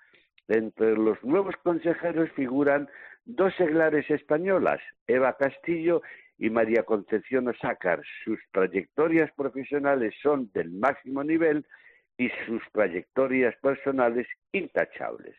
Entre 0.49 0.97
los 0.97 1.23
nuevos 1.23 1.55
consejeros 1.63 2.31
figuran 2.31 2.89
dos 3.27 3.55
seglares 3.57 4.11
españolas, 4.11 4.81
Eva 5.07 5.37
Castillo 5.37 6.01
y 6.43 6.51
María 6.51 6.83
Concepción 6.83 7.47
Osácar. 7.47 8.03
Sus 8.25 8.41
trayectorias 8.51 9.31
profesionales 9.37 10.13
son 10.21 10.51
del 10.53 10.73
máximo 10.73 11.23
nivel 11.23 11.65
y 12.19 12.31
sus 12.45 12.61
trayectorias 12.73 13.55
personales 13.63 14.27
intachables. 14.51 15.37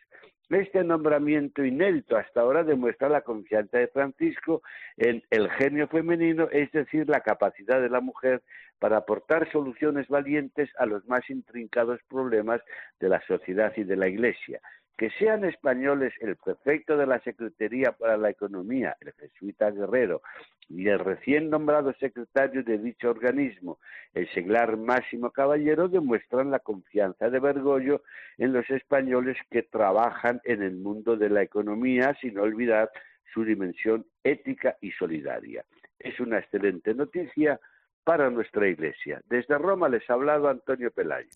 Este 0.48 0.82
nombramiento 0.82 1.62
inédito 1.62 2.16
hasta 2.16 2.40
ahora 2.40 2.64
demuestra 2.64 3.10
la 3.10 3.20
confianza 3.20 3.78
de 3.78 3.88
Francisco 3.88 4.62
en 4.96 5.22
el 5.28 5.50
genio 5.50 5.88
femenino, 5.88 6.48
es 6.50 6.72
decir, 6.72 7.06
la 7.06 7.20
capacidad 7.20 7.82
de 7.82 7.90
la 7.90 8.00
mujer 8.00 8.42
para 8.78 8.96
aportar 8.96 9.50
soluciones 9.52 10.08
valientes 10.08 10.70
a 10.78 10.86
los 10.86 11.06
más 11.06 11.28
intrincados 11.28 12.00
problemas 12.08 12.62
de 12.98 13.10
la 13.10 13.20
sociedad 13.26 13.74
y 13.76 13.84
de 13.84 13.96
la 13.96 14.08
Iglesia 14.08 14.58
que 14.96 15.10
sean 15.10 15.44
españoles 15.44 16.12
el 16.20 16.36
prefecto 16.36 16.96
de 16.96 17.06
la 17.06 17.18
Secretaría 17.20 17.92
para 17.92 18.16
la 18.16 18.30
Economía, 18.30 18.96
el 19.00 19.12
jesuita 19.12 19.70
Guerrero, 19.70 20.22
y 20.68 20.88
el 20.88 20.98
recién 20.98 21.50
nombrado 21.50 21.92
secretario 21.94 22.62
de 22.62 22.78
dicho 22.78 23.10
organismo, 23.10 23.78
el 24.14 24.28
seglar 24.32 24.76
Máximo 24.76 25.30
Caballero, 25.30 25.88
demuestran 25.88 26.50
la 26.50 26.60
confianza 26.60 27.28
de 27.28 27.40
Bergoglio 27.40 28.02
en 28.38 28.52
los 28.52 28.68
españoles 28.70 29.36
que 29.50 29.62
trabajan 29.62 30.40
en 30.44 30.62
el 30.62 30.76
mundo 30.76 31.16
de 31.16 31.28
la 31.28 31.42
economía, 31.42 32.16
sin 32.20 32.38
olvidar 32.38 32.90
su 33.32 33.44
dimensión 33.44 34.06
ética 34.22 34.76
y 34.80 34.92
solidaria. 34.92 35.64
Es 35.98 36.20
una 36.20 36.38
excelente 36.38 36.94
noticia 36.94 37.60
para 38.04 38.30
nuestra 38.30 38.68
Iglesia. 38.68 39.20
Desde 39.28 39.58
Roma 39.58 39.88
les 39.88 40.08
ha 40.08 40.14
hablado 40.14 40.48
Antonio 40.48 40.90
Pelayo. 40.90 41.28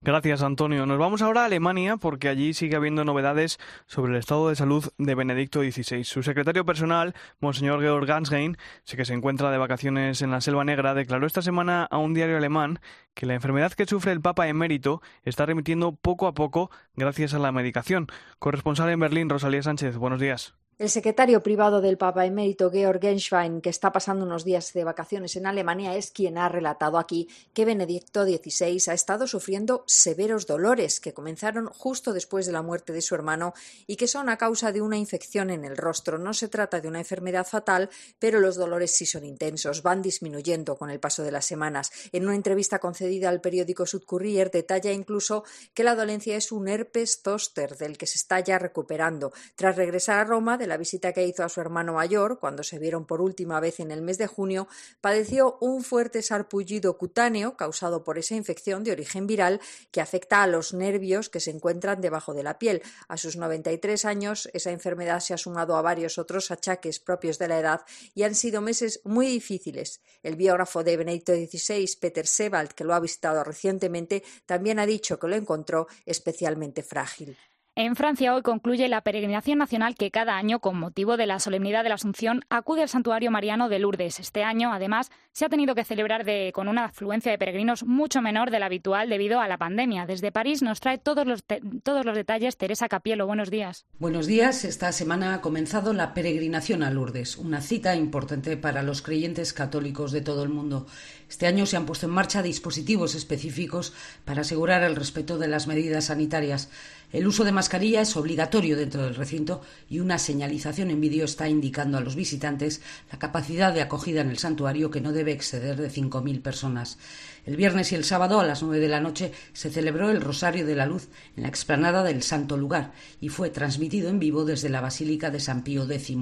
Gracias, 0.00 0.42
Antonio. 0.42 0.86
Nos 0.86 0.98
vamos 0.98 1.22
ahora 1.22 1.42
a 1.42 1.44
Alemania 1.46 1.96
porque 1.96 2.28
allí 2.28 2.54
sigue 2.54 2.76
habiendo 2.76 3.04
novedades 3.04 3.58
sobre 3.86 4.12
el 4.12 4.18
estado 4.18 4.48
de 4.48 4.56
salud 4.56 4.84
de 4.98 5.14
Benedicto 5.14 5.60
XVI. 5.60 6.04
Su 6.04 6.22
secretario 6.22 6.64
personal, 6.64 7.14
Monseñor 7.40 7.80
Georg 7.80 8.06
Gansgein, 8.06 8.56
que 8.96 9.04
se 9.04 9.14
encuentra 9.14 9.50
de 9.50 9.58
vacaciones 9.58 10.22
en 10.22 10.30
la 10.30 10.40
Selva 10.40 10.64
Negra, 10.64 10.94
declaró 10.94 11.26
esta 11.26 11.42
semana 11.42 11.84
a 11.90 11.98
un 11.98 12.14
diario 12.14 12.36
alemán 12.36 12.78
que 13.14 13.26
la 13.26 13.34
enfermedad 13.34 13.72
que 13.72 13.86
sufre 13.86 14.12
el 14.12 14.20
Papa 14.20 14.48
emérito 14.48 15.02
está 15.24 15.46
remitiendo 15.46 15.92
poco 15.92 16.26
a 16.26 16.34
poco 16.34 16.70
gracias 16.96 17.34
a 17.34 17.38
la 17.38 17.52
medicación. 17.52 18.06
Corresponsal 18.38 18.90
en 18.90 19.00
Berlín, 19.00 19.28
Rosalía 19.28 19.62
Sánchez. 19.62 19.96
Buenos 19.96 20.20
días. 20.20 20.54
El 20.76 20.90
secretario 20.90 21.40
privado 21.40 21.80
del 21.80 21.96
Papa 21.96 22.26
emérito 22.26 22.68
Georg 22.68 23.00
Genschwein, 23.00 23.60
que 23.60 23.70
está 23.70 23.92
pasando 23.92 24.26
unos 24.26 24.44
días 24.44 24.72
de 24.72 24.82
vacaciones 24.82 25.36
en 25.36 25.46
Alemania, 25.46 25.94
es 25.94 26.10
quien 26.10 26.36
ha 26.36 26.48
relatado 26.48 26.98
aquí 26.98 27.28
que 27.52 27.64
Benedicto 27.64 28.24
XVI 28.24 28.82
ha 28.88 28.92
estado 28.92 29.28
sufriendo 29.28 29.84
severos 29.86 30.48
dolores 30.48 30.98
que 30.98 31.14
comenzaron 31.14 31.68
justo 31.68 32.12
después 32.12 32.46
de 32.46 32.52
la 32.52 32.62
muerte 32.62 32.92
de 32.92 33.02
su 33.02 33.14
hermano 33.14 33.54
y 33.86 33.94
que 33.94 34.08
son 34.08 34.28
a 34.28 34.36
causa 34.36 34.72
de 34.72 34.82
una 34.82 34.96
infección 34.96 35.50
en 35.50 35.64
el 35.64 35.76
rostro. 35.76 36.18
No 36.18 36.34
se 36.34 36.48
trata 36.48 36.80
de 36.80 36.88
una 36.88 36.98
enfermedad 36.98 37.46
fatal, 37.46 37.88
pero 38.18 38.40
los 38.40 38.56
dolores 38.56 38.90
sí 38.90 39.06
son 39.06 39.24
intensos, 39.24 39.80
van 39.84 40.02
disminuyendo 40.02 40.74
con 40.74 40.90
el 40.90 40.98
paso 40.98 41.22
de 41.22 41.30
las 41.30 41.44
semanas. 41.44 41.92
En 42.10 42.24
una 42.24 42.34
entrevista 42.34 42.80
concedida 42.80 43.28
al 43.28 43.40
periódico 43.40 43.86
Südkurier 43.86 44.50
detalla 44.50 44.90
incluso 44.90 45.44
que 45.72 45.84
la 45.84 45.94
dolencia 45.94 46.34
es 46.36 46.50
un 46.50 46.66
herpes 46.66 47.20
zoster 47.22 47.76
del 47.76 47.96
que 47.96 48.08
se 48.08 48.18
está 48.18 48.40
ya 48.40 48.58
recuperando. 48.58 49.32
Tras 49.54 49.76
regresar 49.76 50.18
a 50.18 50.24
Roma, 50.24 50.58
la 50.66 50.76
visita 50.76 51.12
que 51.12 51.26
hizo 51.26 51.44
a 51.44 51.48
su 51.48 51.60
hermano 51.60 51.94
mayor, 51.94 52.38
cuando 52.38 52.62
se 52.62 52.78
vieron 52.78 53.06
por 53.06 53.20
última 53.20 53.60
vez 53.60 53.80
en 53.80 53.90
el 53.90 54.02
mes 54.02 54.18
de 54.18 54.26
junio, 54.26 54.68
padeció 55.00 55.58
un 55.60 55.82
fuerte 55.82 56.22
sarpullido 56.22 56.98
cutáneo 56.98 57.56
causado 57.56 58.04
por 58.04 58.18
esa 58.18 58.34
infección 58.34 58.84
de 58.84 58.92
origen 58.92 59.26
viral 59.26 59.60
que 59.90 60.00
afecta 60.00 60.42
a 60.42 60.46
los 60.46 60.74
nervios 60.74 61.28
que 61.28 61.40
se 61.40 61.50
encuentran 61.50 62.00
debajo 62.00 62.34
de 62.34 62.42
la 62.42 62.58
piel. 62.58 62.82
A 63.08 63.16
sus 63.16 63.36
93 63.36 64.04
años, 64.04 64.48
esa 64.52 64.70
enfermedad 64.70 65.20
se 65.20 65.34
ha 65.34 65.38
sumado 65.38 65.76
a 65.76 65.82
varios 65.82 66.18
otros 66.18 66.50
achaques 66.50 67.00
propios 67.00 67.38
de 67.38 67.48
la 67.48 67.58
edad 67.58 67.80
y 68.14 68.22
han 68.22 68.34
sido 68.34 68.60
meses 68.60 69.00
muy 69.04 69.26
difíciles. 69.26 70.00
El 70.22 70.36
biógrafo 70.36 70.84
de 70.84 70.96
Benedicto 70.96 71.32
XVI, 71.32 71.88
Peter 72.00 72.26
Sebald, 72.26 72.72
que 72.72 72.84
lo 72.84 72.94
ha 72.94 73.00
visitado 73.00 73.44
recientemente, 73.44 74.22
también 74.46 74.78
ha 74.78 74.86
dicho 74.86 75.18
que 75.18 75.28
lo 75.28 75.36
encontró 75.36 75.86
especialmente 76.06 76.82
frágil. 76.82 77.36
En 77.76 77.96
Francia 77.96 78.32
hoy 78.36 78.42
concluye 78.42 78.88
la 78.88 79.00
peregrinación 79.00 79.58
nacional 79.58 79.96
que 79.96 80.12
cada 80.12 80.36
año, 80.36 80.60
con 80.60 80.78
motivo 80.78 81.16
de 81.16 81.26
la 81.26 81.40
solemnidad 81.40 81.82
de 81.82 81.88
la 81.88 81.96
Asunción, 81.96 82.42
acude 82.48 82.82
al 82.82 82.88
santuario 82.88 83.32
mariano 83.32 83.68
de 83.68 83.80
Lourdes. 83.80 84.20
Este 84.20 84.44
año, 84.44 84.72
además, 84.72 85.10
se 85.32 85.44
ha 85.44 85.48
tenido 85.48 85.74
que 85.74 85.82
celebrar 85.82 86.24
con 86.52 86.68
una 86.68 86.84
afluencia 86.84 87.32
de 87.32 87.38
peregrinos 87.38 87.82
mucho 87.82 88.22
menor 88.22 88.52
de 88.52 88.60
la 88.60 88.66
habitual 88.66 89.08
debido 89.08 89.40
a 89.40 89.48
la 89.48 89.58
pandemia. 89.58 90.06
Desde 90.06 90.30
París 90.30 90.62
nos 90.62 90.78
trae 90.78 90.98
todos 90.98 91.26
los, 91.26 91.42
todos 91.82 92.06
los 92.06 92.14
detalles 92.14 92.56
Teresa 92.56 92.88
Capielo. 92.88 93.26
Buenos 93.26 93.50
días. 93.50 93.86
Buenos 93.98 94.28
días. 94.28 94.64
Esta 94.64 94.92
semana 94.92 95.34
ha 95.34 95.40
comenzado 95.40 95.92
la 95.94 96.14
peregrinación 96.14 96.84
a 96.84 96.92
Lourdes, 96.92 97.36
una 97.36 97.60
cita 97.60 97.96
importante 97.96 98.56
para 98.56 98.84
los 98.84 99.02
creyentes 99.02 99.52
católicos 99.52 100.12
de 100.12 100.20
todo 100.20 100.44
el 100.44 100.48
mundo. 100.48 100.86
Este 101.28 101.48
año 101.48 101.66
se 101.66 101.76
han 101.76 101.86
puesto 101.86 102.06
en 102.06 102.12
marcha 102.12 102.40
dispositivos 102.40 103.16
específicos 103.16 103.92
para 104.24 104.42
asegurar 104.42 104.84
el 104.84 104.94
respeto 104.94 105.38
de 105.38 105.48
las 105.48 105.66
medidas 105.66 106.04
sanitarias. 106.04 106.70
El 107.14 107.28
uso 107.28 107.44
de 107.44 107.52
mascarilla 107.52 108.00
es 108.00 108.16
obligatorio 108.16 108.76
dentro 108.76 109.04
del 109.04 109.14
recinto 109.14 109.62
y 109.88 110.00
una 110.00 110.18
señalización 110.18 110.90
en 110.90 111.00
vídeo 111.00 111.24
está 111.24 111.48
indicando 111.48 111.96
a 111.96 112.00
los 112.00 112.16
visitantes 112.16 112.82
la 113.12 113.20
capacidad 113.20 113.72
de 113.72 113.82
acogida 113.82 114.20
en 114.20 114.30
el 114.30 114.38
santuario 114.38 114.90
que 114.90 115.00
no 115.00 115.12
debe 115.12 115.30
exceder 115.30 115.80
de 115.80 115.88
5.000 115.88 116.42
personas. 116.42 116.98
El 117.46 117.56
viernes 117.56 117.92
y 117.92 117.94
el 117.94 118.02
sábado 118.02 118.40
a 118.40 118.44
las 118.44 118.64
nueve 118.64 118.80
de 118.80 118.88
la 118.88 118.98
noche 118.98 119.30
se 119.52 119.70
celebró 119.70 120.10
el 120.10 120.22
Rosario 120.22 120.66
de 120.66 120.74
la 120.74 120.86
Luz 120.86 121.06
en 121.36 121.44
la 121.44 121.48
explanada 121.48 122.02
del 122.02 122.20
Santo 122.24 122.56
Lugar 122.56 122.90
y 123.20 123.28
fue 123.28 123.48
transmitido 123.48 124.10
en 124.10 124.18
vivo 124.18 124.44
desde 124.44 124.68
la 124.68 124.80
Basílica 124.80 125.30
de 125.30 125.38
San 125.38 125.62
Pío 125.62 125.88
X. 125.88 126.16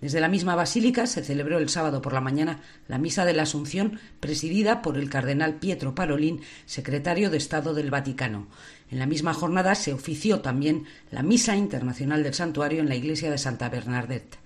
Desde 0.00 0.20
la 0.20 0.28
misma 0.28 0.54
basílica 0.54 1.06
se 1.06 1.22
celebró 1.22 1.58
el 1.58 1.68
sábado 1.68 2.00
por 2.00 2.14
la 2.14 2.22
mañana 2.22 2.62
la 2.88 2.96
Misa 2.96 3.26
de 3.26 3.34
la 3.34 3.42
Asunción, 3.42 4.00
presidida 4.18 4.80
por 4.80 4.96
el 4.96 5.10
cardenal 5.10 5.56
Pietro 5.56 5.94
Parolín, 5.94 6.40
secretario 6.64 7.28
de 7.28 7.36
Estado 7.36 7.74
del 7.74 7.90
Vaticano. 7.90 8.48
En 8.90 8.98
la 8.98 9.06
misma 9.06 9.34
jornada 9.34 9.74
se 9.74 9.92
ofició 9.92 10.40
también 10.40 10.84
la 11.10 11.22
Misa 11.22 11.56
Internacional 11.56 12.22
del 12.24 12.34
Santuario 12.34 12.80
en 12.80 12.88
la 12.88 12.96
iglesia 12.96 13.30
de 13.30 13.38
Santa 13.38 13.68
Bernadette. 13.68 14.38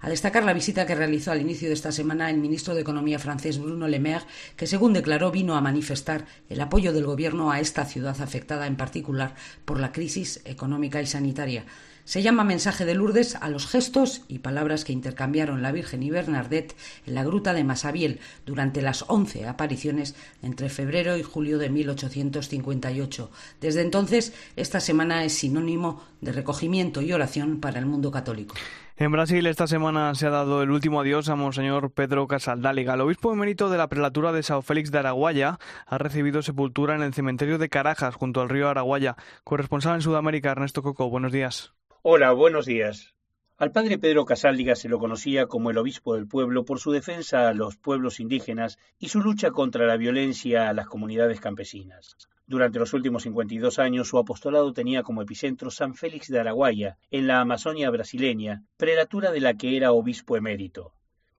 A 0.00 0.08
destacar 0.08 0.44
la 0.44 0.52
visita 0.52 0.86
que 0.86 0.94
realizó 0.94 1.32
al 1.32 1.40
inicio 1.40 1.68
de 1.68 1.74
esta 1.74 1.90
semana 1.90 2.30
el 2.30 2.38
ministro 2.38 2.74
de 2.74 2.82
Economía 2.82 3.18
francés 3.18 3.58
Bruno 3.58 3.88
Le 3.88 3.98
Maire, 3.98 4.24
que 4.56 4.66
según 4.66 4.92
declaró 4.92 5.30
vino 5.30 5.56
a 5.56 5.60
manifestar 5.60 6.26
el 6.48 6.60
apoyo 6.60 6.92
del 6.92 7.04
gobierno 7.04 7.50
a 7.50 7.60
esta 7.60 7.84
ciudad 7.84 8.20
afectada 8.20 8.66
en 8.66 8.76
particular 8.76 9.34
por 9.64 9.80
la 9.80 9.90
crisis 9.90 10.40
económica 10.44 11.02
y 11.02 11.06
sanitaria. 11.06 11.64
Se 12.08 12.22
llama 12.22 12.42
mensaje 12.42 12.86
de 12.86 12.94
Lourdes 12.94 13.34
a 13.34 13.50
los 13.50 13.66
gestos 13.66 14.22
y 14.28 14.38
palabras 14.38 14.84
que 14.84 14.94
intercambiaron 14.94 15.60
la 15.60 15.72
Virgen 15.72 16.02
y 16.02 16.08
Bernadette 16.08 16.74
en 17.06 17.14
la 17.14 17.22
gruta 17.22 17.52
de 17.52 17.64
Masabiel 17.64 18.20
durante 18.46 18.80
las 18.80 19.04
once 19.08 19.46
apariciones 19.46 20.14
entre 20.42 20.70
febrero 20.70 21.18
y 21.18 21.22
julio 21.22 21.58
de 21.58 21.68
1858. 21.68 23.30
Desde 23.60 23.82
entonces, 23.82 24.32
esta 24.56 24.80
semana 24.80 25.22
es 25.24 25.34
sinónimo 25.34 26.02
de 26.22 26.32
recogimiento 26.32 27.02
y 27.02 27.12
oración 27.12 27.60
para 27.60 27.78
el 27.78 27.84
mundo 27.84 28.10
católico. 28.10 28.54
En 29.00 29.12
Brasil 29.12 29.46
esta 29.46 29.68
semana 29.68 30.12
se 30.16 30.26
ha 30.26 30.30
dado 30.30 30.60
el 30.60 30.72
último 30.72 31.00
adiós 31.00 31.28
a 31.28 31.36
Monseñor 31.36 31.92
Pedro 31.92 32.26
Casaldáliga. 32.26 32.94
El 32.94 33.02
obispo 33.02 33.32
emérito 33.32 33.70
de 33.70 33.78
la 33.78 33.86
prelatura 33.86 34.32
de 34.32 34.42
Sao 34.42 34.60
Félix 34.60 34.90
de 34.90 34.98
Araguaya 34.98 35.60
ha 35.86 35.98
recibido 35.98 36.42
sepultura 36.42 36.96
en 36.96 37.02
el 37.02 37.14
cementerio 37.14 37.58
de 37.58 37.68
Carajas, 37.68 38.16
junto 38.16 38.40
al 38.40 38.48
río 38.48 38.68
Araguaya. 38.68 39.14
Corresponsal 39.44 39.94
en 39.94 40.02
Sudamérica, 40.02 40.50
Ernesto 40.50 40.82
Coco, 40.82 41.08
buenos 41.08 41.30
días. 41.30 41.74
Hola, 42.02 42.32
buenos 42.32 42.66
días. 42.66 43.14
Al 43.56 43.70
padre 43.70 43.98
Pedro 43.98 44.24
Casáldiga 44.24 44.74
se 44.74 44.88
lo 44.88 44.98
conocía 44.98 45.46
como 45.46 45.70
el 45.70 45.78
obispo 45.78 46.16
del 46.16 46.26
pueblo 46.26 46.64
por 46.64 46.80
su 46.80 46.90
defensa 46.90 47.48
a 47.48 47.54
los 47.54 47.76
pueblos 47.76 48.18
indígenas 48.18 48.80
y 48.98 49.10
su 49.10 49.20
lucha 49.20 49.52
contra 49.52 49.86
la 49.86 49.96
violencia 49.96 50.68
a 50.68 50.72
las 50.72 50.88
comunidades 50.88 51.40
campesinas. 51.40 52.16
Durante 52.48 52.78
los 52.78 52.94
últimos 52.94 53.24
52 53.24 53.78
años 53.78 54.08
su 54.08 54.16
apostolado 54.16 54.72
tenía 54.72 55.02
como 55.02 55.20
epicentro 55.20 55.70
San 55.70 55.94
Félix 55.94 56.28
de 56.28 56.40
Araguaya, 56.40 56.96
en 57.10 57.26
la 57.26 57.40
Amazonia 57.40 57.90
brasileña, 57.90 58.62
prelatura 58.78 59.30
de 59.32 59.40
la 59.40 59.52
que 59.52 59.76
era 59.76 59.92
obispo 59.92 60.34
emérito. 60.34 60.94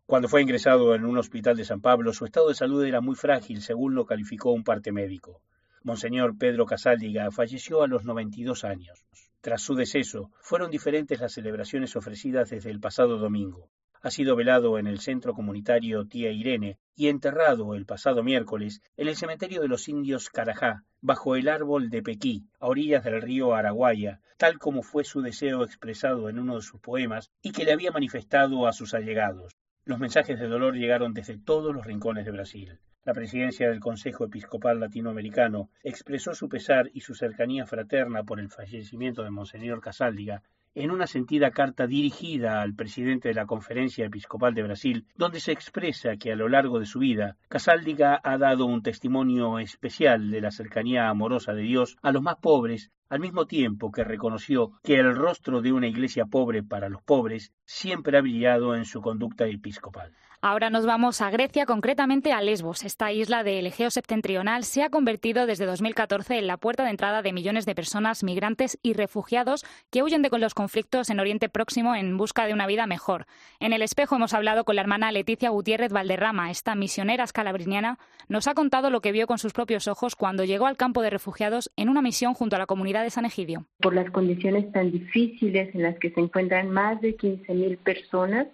Cuando 0.06 0.28
fue 0.30 0.43
ingresado 0.43 0.93
en 0.93 1.06
un 1.06 1.17
hospital 1.17 1.58
de 1.58 1.65
San 1.65 1.82
Pablo, 1.82 2.13
su 2.13 2.26
estado 2.26 2.50
de 2.50 2.54
salud 2.54 2.86
era 2.86 3.02
muy 3.02 3.15
frágil, 3.15 3.63
según 3.63 3.95
lo 3.95 4.06
calificó 4.06 4.52
un 4.52 4.63
parte 4.63 4.91
médico. 4.91 5.41
Monseñor 5.82 6.38
Pedro 6.38 6.67
Casáldiga 6.67 7.32
falleció 7.32 7.82
a 7.82 7.88
los 7.88 8.06
92 8.06 8.63
años. 8.63 9.04
Tras 9.41 9.63
su 9.63 9.74
deceso, 9.74 10.30
fueron 10.41 10.69
diferentes 10.69 11.19
las 11.19 11.34
celebraciones 11.34 11.95
ofrecidas 11.95 12.52
desde 12.52 12.69
el 12.69 12.80
pasado 12.80 13.17
domingo. 13.17 13.72
Ha 14.01 14.12
sido 14.12 14.38
velado 14.38 14.79
en 14.79 14.88
el 14.88 14.99
centro 14.99 15.33
comunitario 15.33 16.07
Tía 16.07 16.31
Irene 16.31 16.77
y 16.95 17.09
enterrado 17.09 17.75
el 17.75 17.85
pasado 17.85 18.23
miércoles 18.23 18.81
en 18.95 19.09
el 19.09 19.17
cementerio 19.17 19.62
de 19.62 19.67
los 19.67 19.89
indios 19.89 20.29
Carajá, 20.29 20.85
bajo 21.01 21.35
el 21.35 21.49
árbol 21.49 21.89
de 21.89 22.01
Pequí, 22.01 22.45
a 22.59 22.67
orillas 22.67 23.03
del 23.03 23.21
río 23.21 23.53
Araguaya, 23.53 24.21
tal 24.38 24.57
como 24.57 24.83
fue 24.83 25.03
su 25.03 25.21
deseo 25.21 25.65
expresado 25.65 26.29
en 26.29 26.39
uno 26.39 26.55
de 26.55 26.62
sus 26.62 26.79
poemas 26.79 27.29
y 27.41 27.51
que 27.51 27.65
le 27.65 27.73
había 27.73 27.91
manifestado 27.91 28.67
a 28.67 28.73
sus 28.73 28.93
allegados. 28.93 29.53
Los 29.83 29.99
mensajes 29.99 30.39
de 30.39 30.47
dolor 30.47 30.75
llegaron 30.75 31.13
desde 31.13 31.38
todos 31.38 31.75
los 31.75 31.85
rincones 31.85 32.23
de 32.23 32.31
Brasil. 32.31 32.79
La 33.03 33.13
presidencia 33.13 33.69
del 33.69 33.79
Consejo 33.79 34.25
Episcopal 34.25 34.79
Latinoamericano 34.79 35.69
expresó 35.83 36.33
su 36.33 36.47
pesar 36.47 36.89
y 36.93 37.01
su 37.01 37.15
cercanía 37.15 37.65
fraterna 37.65 38.23
por 38.23 38.39
el 38.39 38.49
fallecimiento 38.49 39.23
de 39.23 39.31
Monseñor 39.31 39.81
Casáldiga 39.81 40.43
en 40.75 40.91
una 40.91 41.08
sentida 41.08 41.51
carta 41.51 41.88
dirigida 41.88 42.62
al 42.62 42.75
presidente 42.75 43.29
de 43.29 43.34
la 43.34 43.45
Conferencia 43.45 44.05
Episcopal 44.05 44.53
de 44.53 44.63
Brasil, 44.63 45.08
donde 45.15 45.39
se 45.39 45.51
expresa 45.51 46.17
que 46.17 46.32
a 46.32 46.36
lo 46.36 46.47
largo 46.47 46.79
de 46.79 46.86
su 46.86 46.99
vida, 46.99 47.38
Casáldiga 47.47 48.19
ha 48.23 48.38
dado 48.38 48.65
un 48.65 48.84
testimonio 48.84 49.60
especial 49.60 50.32
de 50.32 50.41
la 50.41 50.51
cercanía 50.51 51.10
amorosa 51.10 51.53
de 51.53 51.63
Dios 51.63 51.97
a 52.01 52.12
los 52.12 52.21
más 52.21 52.36
pobres, 52.38 52.91
al 53.10 53.19
mismo 53.19 53.47
tiempo 53.47 53.91
que 53.91 54.03
reconoció 54.03 54.73
que 54.84 54.95
el 54.95 55.15
rostro 55.15 55.62
de 55.62 55.73
una 55.73 55.88
iglesia 55.88 56.25
pobre 56.25 56.62
para 56.63 56.89
los 56.89 57.01
pobres 57.01 57.51
siempre 57.65 58.17
ha 58.17 58.21
brillado 58.21 58.75
en 58.75 58.86
su 58.86 59.01
conducta 59.01 59.47
episcopal. 59.47 60.13
Ahora 60.41 60.69
nos 60.69 60.86
vamos 60.86 61.19
a 61.19 61.30
Grecia, 61.32 61.65
concretamente 61.65 62.32
a 62.32 62.41
Lesbos. 62.41 62.86
Esta 62.86 63.12
isla 63.12 63.43
del 63.43 63.67
Egeo 63.67 63.91
septentrional 63.91 64.63
se 64.63 64.84
ha 64.84 64.89
convertido 64.89 65.45
desde 65.45 65.65
2014 65.65 66.38
en 66.38 66.47
la 66.47 66.56
puerta 66.56 66.86
de 66.86 66.91
entrada 66.91 67.21
de 67.21 67.34
millones 67.34 67.65
de 67.65 67.75
personas 67.75 68.23
migrantes 68.23 68.80
y 68.82 68.93
refugiados 68.93 69.65
que 69.91 70.02
huyen 70.02 70.21
de 70.21 70.30
los 70.39 70.54
conflictos 70.54 71.10
en 71.10 71.19
Oriente 71.19 71.49
Próximo 71.49 71.93
en 71.93 72.15
busca 72.15 72.47
de 72.47 72.54
una 72.54 72.67
vida 72.67 72.88
mejor. 72.88 73.25
En 73.60 73.73
el 73.73 73.82
espejo 73.82 74.15
hemos 74.15 74.34
hablado 74.34 74.63
con 74.63 74.78
la 74.78 74.82
hermana 74.82 75.12
Leticia 75.12 75.49
Gutiérrez 75.49 75.91
Valderrama. 75.91 76.52
Esta 76.52 76.73
misionera 76.73 77.25
escalabriniana 77.25 77.99
nos 78.30 78.47
ha 78.47 78.54
contado 78.54 78.89
lo 78.89 79.02
que 79.02 79.12
vio 79.12 79.28
con 79.28 79.39
sus 79.39 79.52
propios 79.52 79.89
ojos 79.89 80.15
cuando 80.15 80.45
llegó 80.45 80.67
al 80.67 80.78
campo 80.78 81.02
de 81.02 81.10
refugiados 81.10 81.69
en 81.75 81.89
una 81.89 82.02
misión 82.02 82.34
junto 82.34 82.56
a 82.56 82.60
la 82.60 82.65
comunidad 82.65 83.04
de 83.04 83.10
San 83.10 83.25
Egidio. 83.25 83.65
Por 83.82 83.93
las 83.93 84.10
condiciones 84.10 84.71
tan 84.71 84.89
difíciles 84.89 85.75
en 85.75 85.84
las 85.84 85.99
que 85.99 86.12
se 86.12 86.21
encuentran 86.21 86.69
más 86.69 87.02
de 87.02 87.17
15.000 87.17 87.78
personas 87.80 88.47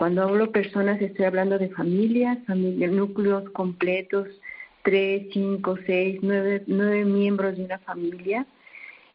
Cuando 0.00 0.22
hablo 0.22 0.50
personas 0.50 0.98
estoy 1.02 1.26
hablando 1.26 1.58
de 1.58 1.68
familias, 1.68 2.38
familias 2.46 2.90
núcleos 2.90 3.50
completos, 3.50 4.28
tres, 4.82 5.26
cinco, 5.30 5.76
seis, 5.84 6.20
nueve, 6.22 6.62
nueve 6.68 7.04
miembros 7.04 7.58
de 7.58 7.66
una 7.66 7.78
familia, 7.80 8.46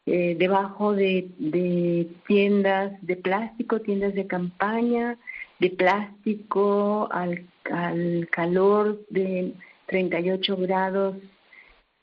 eh, 0.06 0.36
debajo 0.38 0.92
de, 0.92 1.28
de 1.38 2.06
tiendas 2.28 2.92
de 3.04 3.16
plástico, 3.16 3.80
tiendas 3.80 4.14
de 4.14 4.28
campaña, 4.28 5.18
de 5.58 5.70
plástico 5.70 7.08
al, 7.10 7.44
al 7.64 8.28
calor 8.30 9.04
de 9.10 9.54
38 9.86 10.56
grados. 10.56 11.16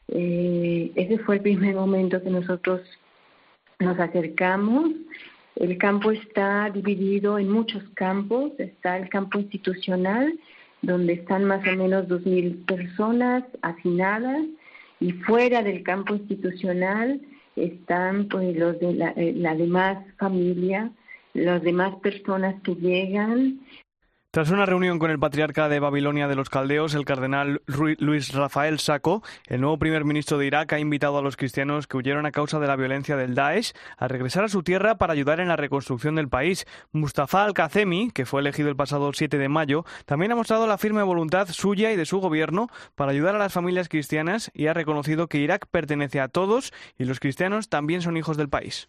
Eh, 0.09 0.91
ese 0.95 1.19
fue 1.19 1.35
el 1.35 1.41
primer 1.41 1.75
momento 1.75 2.21
que 2.21 2.29
nosotros 2.29 2.81
nos 3.79 3.97
acercamos. 3.97 4.91
El 5.55 5.77
campo 5.77 6.11
está 6.11 6.69
dividido 6.69 7.37
en 7.37 7.51
muchos 7.51 7.83
campos. 7.93 8.51
Está 8.57 8.97
el 8.97 9.09
campo 9.09 9.39
institucional, 9.39 10.39
donde 10.81 11.13
están 11.13 11.45
más 11.45 11.61
o 11.67 11.75
menos 11.75 12.07
2.000 12.07 12.65
personas 12.65 13.43
hacinadas, 13.61 14.43
y 14.99 15.11
fuera 15.11 15.61
del 15.63 15.83
campo 15.83 16.15
institucional 16.15 17.19
están 17.55 18.27
pues 18.29 18.55
los 18.55 18.79
de 18.79 18.93
la, 18.93 19.09
eh, 19.11 19.33
la 19.35 19.53
demás 19.53 19.97
familia, 20.17 20.91
las 21.33 21.61
demás 21.61 21.95
personas 21.97 22.55
que 22.63 22.75
llegan, 22.75 23.59
tras 24.33 24.49
una 24.49 24.65
reunión 24.65 24.97
con 24.97 25.11
el 25.11 25.19
patriarca 25.19 25.69
de 25.69 25.79
Babilonia 25.79 26.27
de 26.27 26.33
los 26.33 26.49
Caldeos, 26.49 26.95
el 26.95 27.05
cardenal 27.05 27.61
Luis 27.67 28.33
Rafael 28.33 28.79
Saco, 28.79 29.21
el 29.45 29.61
nuevo 29.61 29.77
primer 29.77 30.05
ministro 30.05 30.39
de 30.39 30.47
Irak 30.47 30.73
ha 30.73 30.79
invitado 30.79 31.19
a 31.19 31.21
los 31.21 31.37
cristianos 31.37 31.85
que 31.85 31.97
huyeron 31.97 32.25
a 32.25 32.31
causa 32.31 32.59
de 32.59 32.65
la 32.65 32.75
violencia 32.75 33.15
del 33.15 33.35
Daesh 33.35 33.73
a 33.95 34.07
regresar 34.07 34.43
a 34.43 34.47
su 34.47 34.63
tierra 34.63 34.97
para 34.97 35.13
ayudar 35.13 35.39
en 35.39 35.49
la 35.49 35.55
reconstrucción 35.55 36.15
del 36.15 36.29
país. 36.29 36.65
Mustafa 36.91 37.43
Al-Kazemi, 37.43 38.09
que 38.09 38.25
fue 38.25 38.41
elegido 38.41 38.69
el 38.69 38.75
pasado 38.75 39.11
7 39.13 39.37
de 39.37 39.49
mayo, 39.49 39.85
también 40.07 40.31
ha 40.31 40.35
mostrado 40.35 40.65
la 40.65 40.79
firme 40.79 41.03
voluntad 41.03 41.47
suya 41.49 41.91
y 41.91 41.95
de 41.95 42.07
su 42.07 42.17
gobierno 42.17 42.69
para 42.95 43.11
ayudar 43.11 43.35
a 43.35 43.39
las 43.39 43.53
familias 43.53 43.87
cristianas 43.87 44.49
y 44.55 44.65
ha 44.65 44.73
reconocido 44.73 45.27
que 45.27 45.37
Irak 45.37 45.67
pertenece 45.69 46.19
a 46.19 46.27
todos 46.27 46.73
y 46.97 47.03
los 47.03 47.19
cristianos 47.19 47.69
también 47.69 48.01
son 48.01 48.17
hijos 48.17 48.35
del 48.35 48.49
país. 48.49 48.87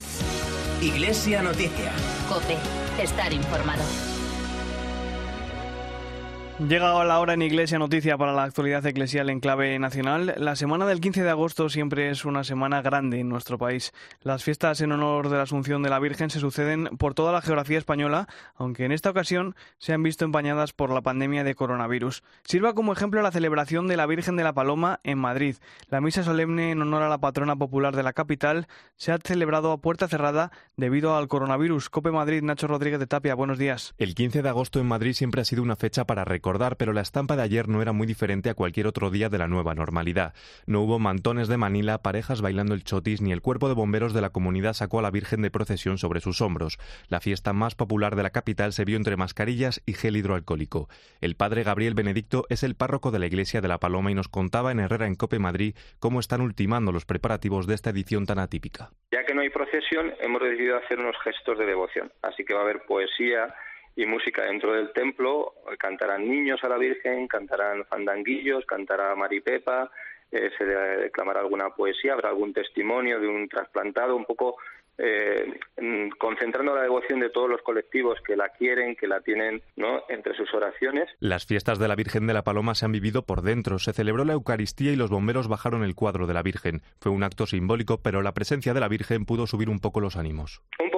Iglesia 0.80 1.42
Noticia. 1.42 1.92
COPE. 2.30 2.56
Estar 2.98 3.30
informado. 3.34 4.13
Llega 6.60 7.04
la 7.04 7.18
hora 7.18 7.34
en 7.34 7.42
Iglesia 7.42 7.80
Noticia 7.80 8.16
para 8.16 8.32
la 8.32 8.44
actualidad 8.44 8.86
eclesial 8.86 9.28
en 9.28 9.40
clave 9.40 9.76
nacional. 9.80 10.34
La 10.38 10.54
semana 10.54 10.86
del 10.86 11.00
15 11.00 11.24
de 11.24 11.30
agosto 11.30 11.68
siempre 11.68 12.10
es 12.10 12.24
una 12.24 12.44
semana 12.44 12.80
grande 12.80 13.18
en 13.18 13.28
nuestro 13.28 13.58
país. 13.58 13.92
Las 14.22 14.44
fiestas 14.44 14.80
en 14.80 14.92
honor 14.92 15.30
de 15.30 15.36
la 15.36 15.42
Asunción 15.42 15.82
de 15.82 15.90
la 15.90 15.98
Virgen 15.98 16.30
se 16.30 16.38
suceden 16.38 16.96
por 16.96 17.14
toda 17.14 17.32
la 17.32 17.42
geografía 17.42 17.76
española, 17.76 18.28
aunque 18.54 18.84
en 18.84 18.92
esta 18.92 19.10
ocasión 19.10 19.56
se 19.78 19.94
han 19.94 20.04
visto 20.04 20.24
empañadas 20.24 20.72
por 20.72 20.90
la 20.90 21.02
pandemia 21.02 21.42
de 21.42 21.56
coronavirus. 21.56 22.22
Sirva 22.44 22.72
como 22.72 22.92
ejemplo 22.92 23.20
la 23.20 23.32
celebración 23.32 23.88
de 23.88 23.96
la 23.96 24.06
Virgen 24.06 24.36
de 24.36 24.44
la 24.44 24.52
Paloma 24.52 25.00
en 25.02 25.18
Madrid. 25.18 25.56
La 25.88 26.00
misa 26.00 26.22
solemne 26.22 26.70
en 26.70 26.80
honor 26.80 27.02
a 27.02 27.08
la 27.08 27.18
patrona 27.18 27.56
popular 27.56 27.96
de 27.96 28.04
la 28.04 28.12
capital 28.12 28.68
se 28.94 29.10
ha 29.10 29.18
celebrado 29.18 29.72
a 29.72 29.78
puerta 29.78 30.06
cerrada 30.06 30.52
debido 30.76 31.16
al 31.16 31.26
coronavirus. 31.26 31.90
Cope 31.90 32.12
Madrid, 32.12 32.42
Nacho 32.44 32.68
Rodríguez 32.68 33.00
de 33.00 33.08
Tapia, 33.08 33.34
buenos 33.34 33.58
días. 33.58 33.92
El 33.98 34.14
15 34.14 34.40
de 34.40 34.48
agosto 34.48 34.78
en 34.78 34.86
Madrid 34.86 35.14
siempre 35.14 35.40
ha 35.40 35.44
sido 35.44 35.60
una 35.60 35.74
fecha 35.74 36.04
para 36.04 36.24
recordar, 36.24 36.43
pero 36.76 36.92
la 36.92 37.00
estampa 37.00 37.36
de 37.36 37.42
ayer 37.42 37.68
no 37.68 37.80
era 37.80 37.92
muy 37.92 38.06
diferente 38.06 38.50
a 38.50 38.54
cualquier 38.54 38.86
otro 38.86 39.10
día 39.10 39.30
de 39.30 39.38
la 39.38 39.48
nueva 39.48 39.74
normalidad. 39.74 40.34
No 40.66 40.82
hubo 40.82 40.98
mantones 40.98 41.48
de 41.48 41.56
Manila, 41.56 42.02
parejas 42.02 42.42
bailando 42.42 42.74
el 42.74 42.84
chotis, 42.84 43.22
ni 43.22 43.32
el 43.32 43.40
cuerpo 43.40 43.68
de 43.68 43.74
bomberos 43.74 44.12
de 44.12 44.20
la 44.20 44.28
comunidad 44.28 44.74
sacó 44.74 44.98
a 44.98 45.02
la 45.02 45.10
Virgen 45.10 45.40
de 45.40 45.50
procesión 45.50 45.96
sobre 45.96 46.20
sus 46.20 46.42
hombros. 46.42 46.78
La 47.08 47.20
fiesta 47.20 47.54
más 47.54 47.74
popular 47.74 48.14
de 48.14 48.24
la 48.24 48.30
capital 48.30 48.74
se 48.74 48.84
vio 48.84 48.98
entre 48.98 49.16
mascarillas 49.16 49.80
y 49.86 49.94
gel 49.94 50.16
hidroalcohólico. 50.16 50.88
El 51.22 51.34
padre 51.34 51.62
Gabriel 51.62 51.94
Benedicto 51.94 52.44
es 52.50 52.62
el 52.62 52.74
párroco 52.74 53.10
de 53.10 53.20
la 53.20 53.26
iglesia 53.26 53.62
de 53.62 53.68
la 53.68 53.78
Paloma 53.78 54.10
y 54.10 54.14
nos 54.14 54.28
contaba 54.28 54.70
en 54.70 54.80
Herrera 54.80 55.06
en 55.06 55.14
Cope 55.14 55.38
Madrid 55.38 55.74
cómo 55.98 56.20
están 56.20 56.42
ultimando 56.42 56.92
los 56.92 57.06
preparativos 57.06 57.66
de 57.66 57.74
esta 57.74 57.90
edición 57.90 58.26
tan 58.26 58.38
atípica. 58.38 58.90
Ya 59.12 59.24
que 59.24 59.34
no 59.34 59.40
hay 59.40 59.48
procesión, 59.48 60.12
hemos 60.20 60.42
decidido 60.42 60.76
hacer 60.76 60.98
unos 60.98 61.16
gestos 61.24 61.58
de 61.58 61.64
devoción. 61.64 62.12
Así 62.20 62.44
que 62.44 62.52
va 62.52 62.60
a 62.60 62.64
haber 62.64 62.82
poesía, 62.86 63.54
y 63.96 64.06
música 64.06 64.42
dentro 64.42 64.72
del 64.72 64.92
templo. 64.92 65.54
Cantarán 65.78 66.28
niños 66.28 66.62
a 66.62 66.68
la 66.68 66.78
Virgen, 66.78 67.28
cantarán 67.28 67.84
fandanguillos, 67.86 68.64
cantará 68.66 69.14
Maripepa, 69.14 69.90
eh, 70.30 70.50
se 70.58 70.64
declamará 70.64 71.40
alguna 71.40 71.70
poesía, 71.70 72.14
habrá 72.14 72.30
algún 72.30 72.52
testimonio 72.52 73.20
de 73.20 73.28
un 73.28 73.48
trasplantado, 73.48 74.16
un 74.16 74.24
poco 74.24 74.56
eh, 74.96 75.58
mm, 75.80 76.10
concentrando 76.18 76.74
la 76.74 76.82
devoción 76.82 77.18
de 77.18 77.30
todos 77.30 77.48
los 77.48 77.62
colectivos 77.62 78.18
que 78.26 78.36
la 78.36 78.48
quieren, 78.50 78.94
que 78.94 79.08
la 79.08 79.20
tienen 79.20 79.62
¿no? 79.76 80.02
entre 80.08 80.36
sus 80.36 80.52
oraciones. 80.54 81.08
Las 81.18 81.46
fiestas 81.46 81.78
de 81.78 81.88
la 81.88 81.96
Virgen 81.96 82.26
de 82.26 82.34
la 82.34 82.44
Paloma 82.44 82.74
se 82.74 82.84
han 82.84 82.92
vivido 82.92 83.22
por 83.22 83.42
dentro. 83.42 83.78
Se 83.78 83.92
celebró 83.92 84.24
la 84.24 84.34
Eucaristía 84.34 84.92
y 84.92 84.96
los 84.96 85.10
bomberos 85.10 85.48
bajaron 85.48 85.82
el 85.82 85.94
cuadro 85.94 86.26
de 86.26 86.34
la 86.34 86.42
Virgen. 86.42 86.82
Fue 87.00 87.10
un 87.10 87.24
acto 87.24 87.46
simbólico, 87.46 88.02
pero 88.02 88.22
la 88.22 88.34
presencia 88.34 88.72
de 88.72 88.80
la 88.80 88.88
Virgen 88.88 89.24
pudo 89.24 89.46
subir 89.46 89.68
un 89.68 89.80
poco 89.80 90.00
los 90.00 90.16
ánimos. 90.16 90.62
Un 90.78 90.90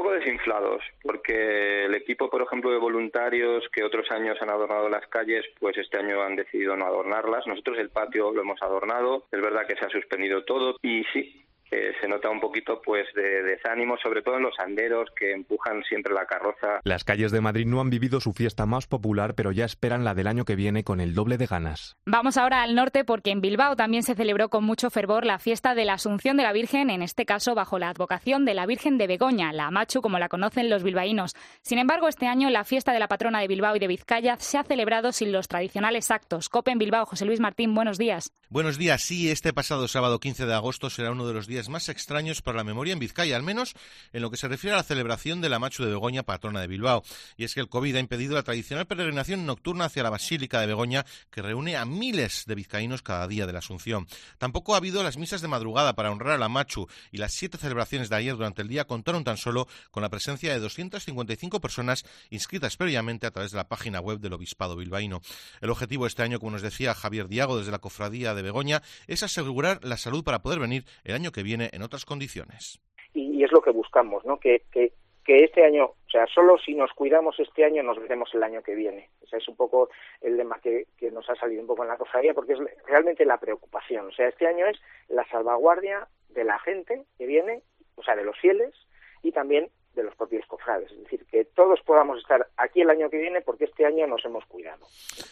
desinflados, 0.46 0.82
porque 1.02 1.85
el 1.85 1.94
equipo, 1.94 2.30
por 2.30 2.42
ejemplo, 2.42 2.70
de 2.70 2.78
voluntarios 2.78 3.64
que 3.72 3.85
otros 3.85 4.11
años 4.11 4.37
han 4.40 4.50
adornado 4.50 4.88
las 4.88 5.06
calles, 5.09 5.44
pues 5.59 5.76
este 5.76 5.98
año 5.98 6.22
han 6.22 6.37
decidido 6.37 6.76
no 6.76 6.87
adornarlas. 6.87 7.46
Nosotros 7.46 7.78
el 7.78 7.90
patio 7.90 8.32
lo 8.32 8.42
hemos 8.42 8.61
adornado. 8.62 9.24
Es 9.32 9.40
verdad 9.40 9.66
que 9.66 9.76
se 9.76 9.85
ha 9.85 9.90
suspendido 9.90 10.44
todo 10.44 10.76
y 10.82 11.04
sí, 11.12 11.45
se 11.70 12.09
nota 12.09 12.31
un 12.31 12.40
poquito 12.40 12.81
pues 12.83 13.07
de 13.14 13.42
desánimo, 13.42 13.96
sobre 14.02 14.22
todo 14.22 14.37
en 14.37 14.44
los 14.44 14.59
anderos 14.59 15.11
que 15.18 15.33
empujan 15.33 15.83
siempre 15.85 16.14
la 16.14 16.26
carroza. 16.26 16.81
Las 16.85 17.05
calles 17.05 17.33
de 17.33 17.40
Madrid 17.40 17.66
no 17.66 17.81
han 17.81 17.90
vivido 17.90 18.20
su 18.20 18.33
fiesta 18.33 18.66
más 18.66 18.87
popular, 18.87 19.35
pero 19.35 19.52
ya 19.52 19.64
esperan 19.64 20.05
la 20.05 20.14
del 20.14 20.26
año 20.26 20.44
que 20.44 20.57
viene 20.57 20.85
con 20.85 21.00
el 21.00 21.14
doble 21.14 21.38
de 21.38 21.46
ganas. 21.46 21.96
Vamos 22.07 22.37
ahora 22.37 22.62
al 22.62 22.74
norte 22.74 23.05
porque 23.05 23.31
en 23.31 23.40
Bilbao 23.40 23.76
también 23.76 24.02
se 24.02 24.14
celebró 24.14 24.48
con 24.48 24.64
mucho 24.64 24.90
fervor 24.90 25.24
la 25.24 25.38
fiesta 25.38 25.74
de 25.74 25.85
la 25.85 25.94
Asunción 25.94 26.37
de 26.37 26.44
la 26.44 26.52
Virgen, 26.52 26.90
en 26.90 27.02
este 27.02 27.26
caso 27.26 27.55
bajo 27.55 27.79
la 27.79 27.90
advocación 27.90 28.44
de 28.44 28.55
la 28.55 28.66
Virgen 28.66 28.98
de 28.98 29.07
Begoña, 29.07 29.52
la 29.52 29.70
Machu 29.70 30.00
como 30.00 30.18
la 30.18 30.29
conocen 30.29 30.70
los 30.70 30.83
bilbaínos. 30.83 31.35
Sin 31.62 31.79
embargo, 31.79 32.09
este 32.09 32.26
año 32.26 32.50
la 32.50 32.64
fiesta 32.64 32.92
de 32.92 33.00
la 33.00 33.09
patrona 33.09 33.40
de 33.40 33.48
Bilbao 33.48 33.76
y 33.76 33.79
de 33.79 33.88
Vizcaya 33.88 34.37
se 34.38 34.59
ha 34.59 34.64
celebrado 34.64 35.12
sin 35.12 35.33
los 35.33 35.48
tradicionales 35.48 36.11
actos. 36.11 36.48
Cope 36.48 36.70
en 36.70 36.79
Bilbao, 36.79 37.07
José 37.07 37.24
Luis 37.24 37.40
Martín, 37.40 37.74
buenos 37.74 37.98
días. 37.98 38.33
Buenos 38.48 38.79
días, 38.79 39.02
sí, 39.02 39.31
este 39.31 39.52
pasado 39.52 39.88
sábado 39.88 40.20
15 40.20 40.46
de 40.46 40.55
agosto 40.55 40.90
será 40.90 41.11
uno 41.11 41.26
de 41.26 41.35
los 41.35 41.46
días 41.46 41.55
más 41.68 41.88
extraños 41.88 42.42
para 42.42 42.58
la 42.58 42.64
memoria 42.64 42.92
en 42.92 42.98
Vizcaya, 42.98 43.36
al 43.36 43.42
menos 43.42 43.74
en 44.12 44.22
lo 44.22 44.30
que 44.30 44.36
se 44.36 44.48
refiere 44.48 44.74
a 44.74 44.78
la 44.78 44.82
celebración 44.82 45.40
de 45.40 45.48
la 45.48 45.58
Machu 45.58 45.84
de 45.84 45.90
Begoña, 45.90 46.22
patrona 46.22 46.60
de 46.60 46.66
Bilbao. 46.66 47.02
Y 47.36 47.44
es 47.44 47.54
que 47.54 47.60
el 47.60 47.68
COVID 47.68 47.96
ha 47.96 48.00
impedido 48.00 48.34
la 48.34 48.42
tradicional 48.42 48.86
peregrinación 48.86 49.46
nocturna 49.46 49.86
hacia 49.86 50.02
la 50.02 50.10
Basílica 50.10 50.60
de 50.60 50.66
Begoña, 50.66 51.04
que 51.30 51.42
reúne 51.42 51.76
a 51.76 51.84
miles 51.84 52.44
de 52.46 52.54
vizcaínos 52.54 53.02
cada 53.02 53.26
día 53.26 53.46
de 53.46 53.52
la 53.52 53.60
Asunción. 53.60 54.06
Tampoco 54.38 54.74
ha 54.74 54.78
habido 54.78 55.02
las 55.02 55.16
misas 55.16 55.40
de 55.40 55.48
madrugada 55.48 55.94
para 55.94 56.12
honrar 56.12 56.34
a 56.34 56.38
la 56.38 56.48
Machu, 56.48 56.88
y 57.10 57.18
las 57.18 57.32
siete 57.32 57.58
celebraciones 57.58 58.08
de 58.08 58.16
ayer 58.16 58.36
durante 58.36 58.62
el 58.62 58.68
día 58.68 58.86
contaron 58.86 59.24
tan 59.24 59.36
solo 59.36 59.66
con 59.90 60.02
la 60.02 60.10
presencia 60.10 60.52
de 60.52 60.60
255 60.60 61.60
personas 61.60 62.04
inscritas 62.30 62.76
previamente 62.76 63.26
a 63.26 63.30
través 63.30 63.50
de 63.50 63.56
la 63.56 63.68
página 63.68 64.00
web 64.00 64.20
del 64.20 64.34
Obispado 64.34 64.76
Bilbaíno. 64.76 65.22
El 65.60 65.70
objetivo 65.70 66.06
este 66.06 66.22
año, 66.22 66.38
como 66.38 66.52
nos 66.52 66.62
decía 66.62 66.94
Javier 66.94 67.28
Diago 67.28 67.58
desde 67.58 67.70
la 67.70 67.78
Cofradía 67.78 68.34
de 68.34 68.42
Begoña, 68.42 68.82
es 69.06 69.22
asegurar 69.22 69.80
la 69.82 69.96
salud 69.96 70.24
para 70.24 70.42
poder 70.42 70.58
venir 70.58 70.84
el 71.04 71.14
año 71.14 71.32
que 71.32 71.42
viene 71.42 71.45
en 71.54 71.82
otras 71.82 72.04
condiciones 72.04 72.80
y, 73.16 73.44
es 73.44 73.52
lo 73.52 73.62
que 73.62 73.70
buscamos, 73.70 74.24
¿no? 74.24 74.38
Que, 74.38 74.62
que, 74.70 74.92
que 75.24 75.44
este 75.44 75.64
año, 75.64 75.85
o 75.87 76.11
sea, 76.11 76.26
solo 76.26 76.59
si 76.59 76.74
nos 76.74 76.92
cuidamos 76.92 77.38
este 77.40 77.64
año 77.64 77.82
nos 77.82 77.98
veremos 77.98 78.30
el 78.35 78.42
año 78.42 78.62
que 78.62 78.74
viene. 78.74 79.11
Ese 79.22 79.38
es 79.38 79.48
un 79.48 79.56
poco 79.56 79.88
el 80.20 80.37
lema 80.37 80.61
que, 80.61 80.87
que 80.96 81.11
nos 81.11 81.28
ha 81.28 81.35
salido 81.35 81.62
un 81.62 81.66
poco 81.66 81.82
en 81.82 81.88
la 81.88 81.96
cofradía, 81.96 82.35
porque 82.35 82.52
es 82.52 82.59
realmente 82.87 83.24
la 83.24 83.38
preocupación. 83.38 84.09
O 84.09 84.12
sea, 84.12 84.28
este 84.28 84.46
año 84.46 84.66
es 84.66 84.78
la 85.09 85.26
salvaguardia 85.28 86.06
de 86.28 86.44
la 86.44 86.59
gente 86.61 87.04
que 87.18 87.26
viene, 87.26 87.62
o 87.96 88.02
sea, 88.02 88.14
de 88.14 88.24
los 88.24 88.38
fieles, 88.38 88.74
y 89.22 89.32
también 89.32 89.70
de 89.96 90.04
los 90.04 90.14
propios 90.14 90.46
cofrades. 90.46 90.92
Es 90.92 90.98
decir, 90.98 91.26
que 91.30 91.44
todos 91.44 91.80
podamos 91.85 92.18
estar 92.18 92.46
aquí 92.56 92.82
el 92.82 92.90
año 92.90 93.11
que 93.11 93.18
viene 93.18 93.40
porque 93.40 93.64
este 93.64 93.85
año 93.85 94.06
nos 94.06 94.24
hemos 94.24 94.44
cuidado. 94.44 94.87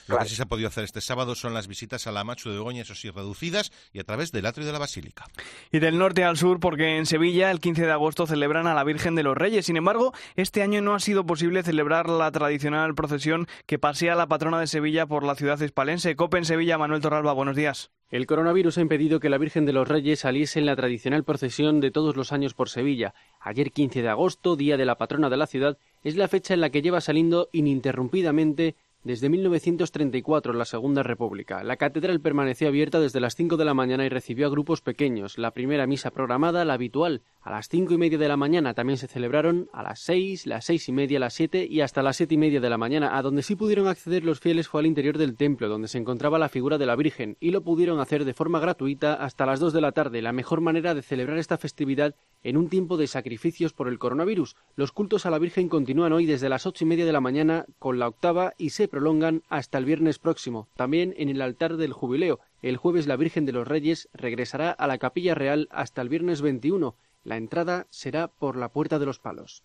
Lo 0.09 0.19
que 0.19 0.25
sí 0.25 0.35
se 0.35 0.43
ha 0.43 0.47
podido 0.47 0.69
hacer 0.69 0.85
este 0.85 1.01
sábado 1.01 1.35
son 1.35 1.55
las 1.55 1.69
visitas 1.69 2.07
a 2.07 2.13
la 2.13 2.25
Machu 2.25 2.51
de 2.51 2.57
Begoña, 2.57 2.83
eso 2.83 2.95
sí, 2.95 3.11
reducidas 3.11 3.71
y 3.93 4.01
a 4.01 4.05
través 4.05 4.33
del 4.33 4.47
atrio 4.47 4.67
de 4.67 4.73
la 4.73 4.79
Basílica. 4.79 5.25
Y 5.71 5.79
del 5.79 5.99
norte 5.99 6.25
al 6.25 6.37
sur, 6.37 6.59
porque 6.59 6.97
en 6.97 7.07
Sevilla 7.07 7.51
el 7.51 7.61
15 7.61 7.87
de 7.87 7.93
agosto 7.93 8.27
celebran 8.27 8.67
a 8.67 8.75
la 8.75 8.85
Virgen 8.85 9.15
de 9.15 9.23
los 9.23 9.37
Reyes. 9.37 9.67
Sin 9.67 9.77
embargo, 9.77 10.13
este 10.37 10.63
año 10.63 10.81
no 10.81 10.95
ha 10.95 11.01
sido 11.01 11.25
posible 11.25 11.63
celebrar 11.63 12.09
la 12.09 12.31
tradicional 12.33 12.95
procesión 12.95 13.47
que 13.67 13.79
pasea 13.79 14.15
la 14.15 14.27
patrona 14.27 14.61
de 14.61 14.67
Sevilla 14.67 15.07
por 15.07 15.25
la 15.25 15.35
ciudad 15.35 15.61
hispalense. 15.61 16.17
Cope 16.17 16.39
en 16.39 16.45
Sevilla, 16.45 16.79
Manuel 16.79 17.03
Torralba, 17.03 17.33
buenos 17.33 17.57
días. 17.57 17.91
El 18.15 18.29
coronavirus 18.29 18.79
ha 18.79 18.81
impedido 18.81 19.19
que 19.19 19.29
la 19.29 19.39
Virgen 19.39 19.67
de 19.67 19.73
los 19.73 19.89
Reyes 19.89 20.21
saliese 20.21 20.61
en 20.61 20.67
la 20.67 20.77
tradicional 20.77 21.25
procesión 21.25 21.81
de 21.81 21.91
todos 21.91 22.15
los 22.15 22.31
años 22.31 22.55
por 22.55 22.69
Sevilla. 22.69 23.13
Ayer 23.41 23.73
15 23.73 24.03
de 24.03 24.09
agosto, 24.09 24.55
día 24.55 24.77
de 24.77 24.85
la 24.85 24.99
patrona 24.99 25.31
de 25.31 25.37
la 25.37 25.49
ciudad, 25.49 25.79
es 26.05 26.15
la 26.15 26.29
fecha 26.29 26.55
en 26.55 26.61
la 26.61 26.71
que 26.71 26.81
lleva 26.81 27.01
saliendo 27.01 27.49
ininterrumpidamente 27.51 28.77
desde 29.05 29.29
1934, 29.29 30.55
la 30.55 30.65
Segunda 30.65 31.03
República. 31.03 31.63
La 31.63 31.77
catedral 31.77 32.21
permaneció 32.21 32.69
abierta 32.69 33.01
desde 33.01 33.21
las 33.21 33.37
5 33.37 33.59
de 33.59 33.65
la 33.67 33.75
mañana 33.75 34.07
y 34.07 34.09
recibió 34.09 34.47
a 34.47 34.51
grupos 34.51 34.81
pequeños. 34.81 35.37
La 35.37 35.53
primera 35.53 35.87
misa 35.87 36.11
programada, 36.11 36.65
la 36.65 36.75
habitual, 36.75 37.23
a 37.45 37.51
las 37.51 37.69
cinco 37.69 37.93
y 37.93 37.99
media 37.99 38.17
de 38.17 38.27
la 38.27 38.39
mañana 38.39 38.73
también 38.73 38.97
se 38.97 39.07
celebraron 39.07 39.69
a 39.75 39.83
las 39.83 40.01
seis, 40.01 40.47
las 40.47 40.65
seis 40.65 40.89
y 40.89 40.93
media, 40.93 41.21
las 41.21 41.35
siete 41.35 41.67
y 41.69 41.83
hasta 41.83 42.03
las 42.03 42.17
siete 42.17 42.37
y 42.37 42.39
media 42.39 42.59
de 42.59 42.71
la 42.71 42.79
mañana. 42.79 43.19
A 43.19 43.21
donde 43.21 43.43
sí 43.43 43.55
pudieron 43.55 43.87
acceder 43.87 44.25
los 44.25 44.41
fieles 44.41 44.67
fue 44.67 44.81
al 44.81 44.87
interior 44.87 45.19
del 45.19 45.37
templo, 45.37 45.69
donde 45.69 45.89
se 45.89 45.99
encontraba 45.99 46.39
la 46.39 46.49
figura 46.49 46.79
de 46.79 46.87
la 46.87 46.97
Virgen, 46.97 47.37
y 47.41 47.51
lo 47.51 47.63
pudieron 47.63 48.01
hacer 48.01 48.25
de 48.25 48.33
forma 48.33 48.61
gratuita 48.61 49.13
hasta 49.13 49.45
las 49.45 49.61
dos 49.61 49.75
de 49.75 49.83
la 49.83 49.93
tarde, 49.93 50.23
la 50.23 50.33
mejor 50.33 50.63
manera 50.63 50.95
de 50.95 51.03
celebrar 51.03 51.37
esta 51.37 51.59
festividad 51.59 52.15
en 52.43 52.57
un 52.57 52.71
tiempo 52.71 52.97
de 52.97 53.09
sacrificios 53.09 53.75
por 53.75 53.89
el 53.89 53.99
coronavirus. 53.99 54.57
Los 54.75 54.93
cultos 54.93 55.27
a 55.27 55.31
la 55.31 55.39
Virgen 55.39 55.69
continúan 55.69 56.15
hoy 56.15 56.25
desde 56.25 56.49
las 56.49 56.65
ocho 56.65 56.85
y 56.85 56.89
media 56.89 57.05
de 57.05 57.13
la 57.13 57.21
mañana 57.21 57.67
con 57.79 57.99
la 57.99 58.09
octava 58.09 58.55
y 58.57 58.71
se 58.71 58.89
prolongan 58.95 59.43
hasta 59.49 59.77
el 59.77 59.85
viernes 59.85 60.21
próximo, 60.21 60.69
también 60.77 61.15
en 61.17 61.29
el 61.29 61.43
altar 61.43 61.77
del 61.77 61.93
jubileo. 61.93 62.39
El 62.63 62.77
jueves 62.77 63.09
la 63.09 63.17
Virgen 63.17 63.45
de 63.45 63.51
los 63.51 63.67
Reyes 63.67 64.09
regresará 64.13 64.71
a 64.71 64.87
la 64.87 64.99
Capilla 64.99 65.35
Real 65.35 65.67
hasta 65.73 66.01
el 66.01 66.09
viernes 66.09 66.43
21 66.43 66.95
la 67.25 67.37
entrada 67.39 67.87
será 67.91 68.29
por 68.29 68.57
la 68.57 68.69
Puerta 68.69 69.01
de 69.01 69.07
los 69.07 69.19
Palos. 69.19 69.65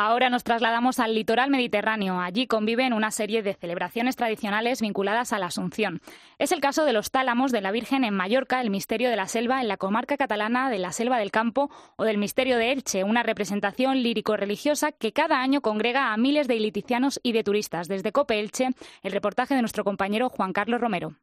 Ahora 0.00 0.30
nos 0.30 0.44
trasladamos 0.44 1.00
al 1.00 1.12
litoral 1.12 1.50
mediterráneo. 1.50 2.20
Allí 2.20 2.46
conviven 2.46 2.92
una 2.92 3.10
serie 3.10 3.42
de 3.42 3.54
celebraciones 3.54 4.14
tradicionales 4.14 4.80
vinculadas 4.80 5.32
a 5.32 5.40
la 5.40 5.46
Asunción. 5.46 6.00
Es 6.38 6.52
el 6.52 6.60
caso 6.60 6.84
de 6.84 6.92
los 6.92 7.10
tálamos 7.10 7.50
de 7.50 7.60
la 7.60 7.72
Virgen 7.72 8.04
en 8.04 8.14
Mallorca, 8.14 8.60
el 8.60 8.70
misterio 8.70 9.10
de 9.10 9.16
la 9.16 9.26
selva 9.26 9.60
en 9.60 9.66
la 9.66 9.76
comarca 9.76 10.16
catalana 10.16 10.70
de 10.70 10.78
la 10.78 10.92
Selva 10.92 11.18
del 11.18 11.32
Campo 11.32 11.68
o 11.96 12.04
del 12.04 12.16
misterio 12.16 12.58
de 12.58 12.70
Elche, 12.70 13.02
una 13.02 13.24
representación 13.24 14.00
lírico-religiosa 14.00 14.92
que 14.92 15.10
cada 15.10 15.40
año 15.40 15.62
congrega 15.62 16.12
a 16.12 16.16
miles 16.16 16.46
de 16.46 16.54
iliticianos 16.54 17.18
y 17.24 17.32
de 17.32 17.42
turistas. 17.42 17.88
Desde 17.88 18.12
Cope 18.12 18.38
Elche, 18.38 18.68
el 19.02 19.10
reportaje 19.10 19.56
de 19.56 19.62
nuestro 19.62 19.82
compañero 19.82 20.28
Juan 20.28 20.52
Carlos 20.52 20.80
Romero. 20.80 21.16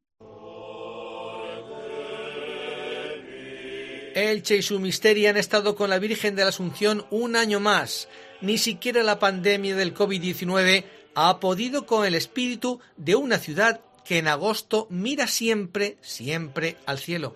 Elche 4.15 4.55
y 4.55 4.61
su 4.61 4.79
misterio 4.79 5.29
han 5.29 5.35
estado 5.35 5.75
con 5.75 5.89
la 5.89 5.99
Virgen 5.99 6.35
de 6.35 6.43
la 6.43 6.49
Asunción 6.49 7.05
un 7.09 7.35
año 7.35 7.59
más. 7.59 8.07
Ni 8.41 8.57
siquiera 8.57 9.03
la 9.03 9.19
pandemia 9.19 9.75
del 9.75 9.93
COVID-19 9.93 10.85
ha 11.15 11.39
podido 11.39 11.85
con 11.85 12.05
el 12.05 12.15
espíritu 12.15 12.79
de 12.97 13.15
una 13.15 13.39
ciudad 13.39 13.81
que 14.03 14.17
en 14.17 14.27
agosto 14.27 14.87
mira 14.89 15.27
siempre, 15.27 15.97
siempre 16.01 16.77
al 16.85 16.99
cielo. 16.99 17.35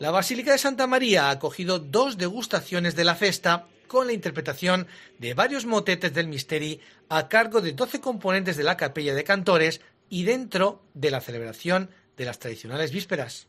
La 0.00 0.10
Basílica 0.10 0.52
de 0.52 0.58
Santa 0.58 0.86
María 0.86 1.28
ha 1.28 1.30
acogido 1.30 1.78
dos 1.78 2.18
degustaciones 2.18 2.96
de 2.96 3.04
la 3.04 3.14
festa 3.14 3.68
con 3.86 4.06
la 4.06 4.12
interpretación 4.12 4.88
de 5.18 5.34
varios 5.34 5.66
motetes 5.66 6.12
del 6.12 6.26
Misteri 6.26 6.80
a 7.08 7.28
cargo 7.28 7.60
de 7.60 7.72
12 7.72 8.00
componentes 8.00 8.56
de 8.56 8.64
la 8.64 8.76
capella 8.76 9.14
de 9.14 9.24
cantores 9.24 9.80
y 10.08 10.24
dentro 10.24 10.82
de 10.94 11.10
la 11.10 11.20
celebración 11.20 11.90
de 12.16 12.24
las 12.24 12.38
tradicionales 12.38 12.90
vísperas. 12.90 13.46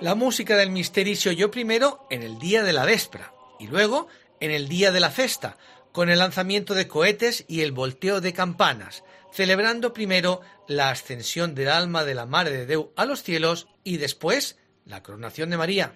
La 0.00 0.14
música 0.14 0.56
del 0.56 0.70
misterio 0.70 1.14
se 1.14 1.28
oyó 1.28 1.50
primero 1.50 2.06
en 2.08 2.22
el 2.22 2.38
día 2.38 2.62
de 2.62 2.72
la 2.72 2.86
véspera 2.86 3.34
y 3.58 3.66
luego 3.66 4.08
en 4.40 4.50
el 4.50 4.66
día 4.66 4.92
de 4.92 5.00
la 5.00 5.10
festa, 5.10 5.58
con 5.92 6.08
el 6.08 6.20
lanzamiento 6.20 6.72
de 6.72 6.88
cohetes 6.88 7.44
y 7.48 7.60
el 7.60 7.72
volteo 7.72 8.22
de 8.22 8.32
campanas, 8.32 9.04
celebrando 9.30 9.92
primero 9.92 10.40
la 10.66 10.88
ascensión 10.88 11.54
del 11.54 11.68
alma 11.68 12.04
de 12.04 12.14
la 12.14 12.24
Madre 12.24 12.56
de 12.56 12.66
Deu 12.66 12.92
a 12.96 13.04
los 13.04 13.22
cielos 13.22 13.68
y 13.84 13.98
después 13.98 14.56
la 14.86 15.02
coronación 15.02 15.50
de 15.50 15.58
María. 15.58 15.92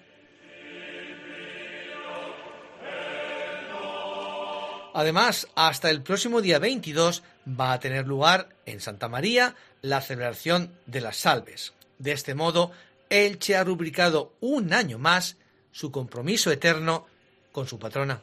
Además, 4.93 5.47
hasta 5.55 5.89
el 5.89 6.03
próximo 6.03 6.41
día 6.41 6.59
22 6.59 7.23
va 7.59 7.73
a 7.73 7.79
tener 7.79 8.05
lugar 8.05 8.49
en 8.67 8.79
Santa 8.81 9.09
María 9.09 9.55
la 9.81 9.99
celebración 9.99 10.77
de 10.85 11.01
las 11.01 11.17
salves. 11.17 11.73
De 11.97 12.11
este 12.11 12.35
modo, 12.35 12.71
Elche 13.15 13.55
ha 13.55 13.63
rubricado 13.63 14.35
un 14.41 14.73
año 14.73 14.99
más 14.99 15.37
su 15.71 15.91
compromiso 15.91 16.51
eterno 16.51 17.05
con 17.51 17.67
su 17.67 17.79
patrona. 17.79 18.21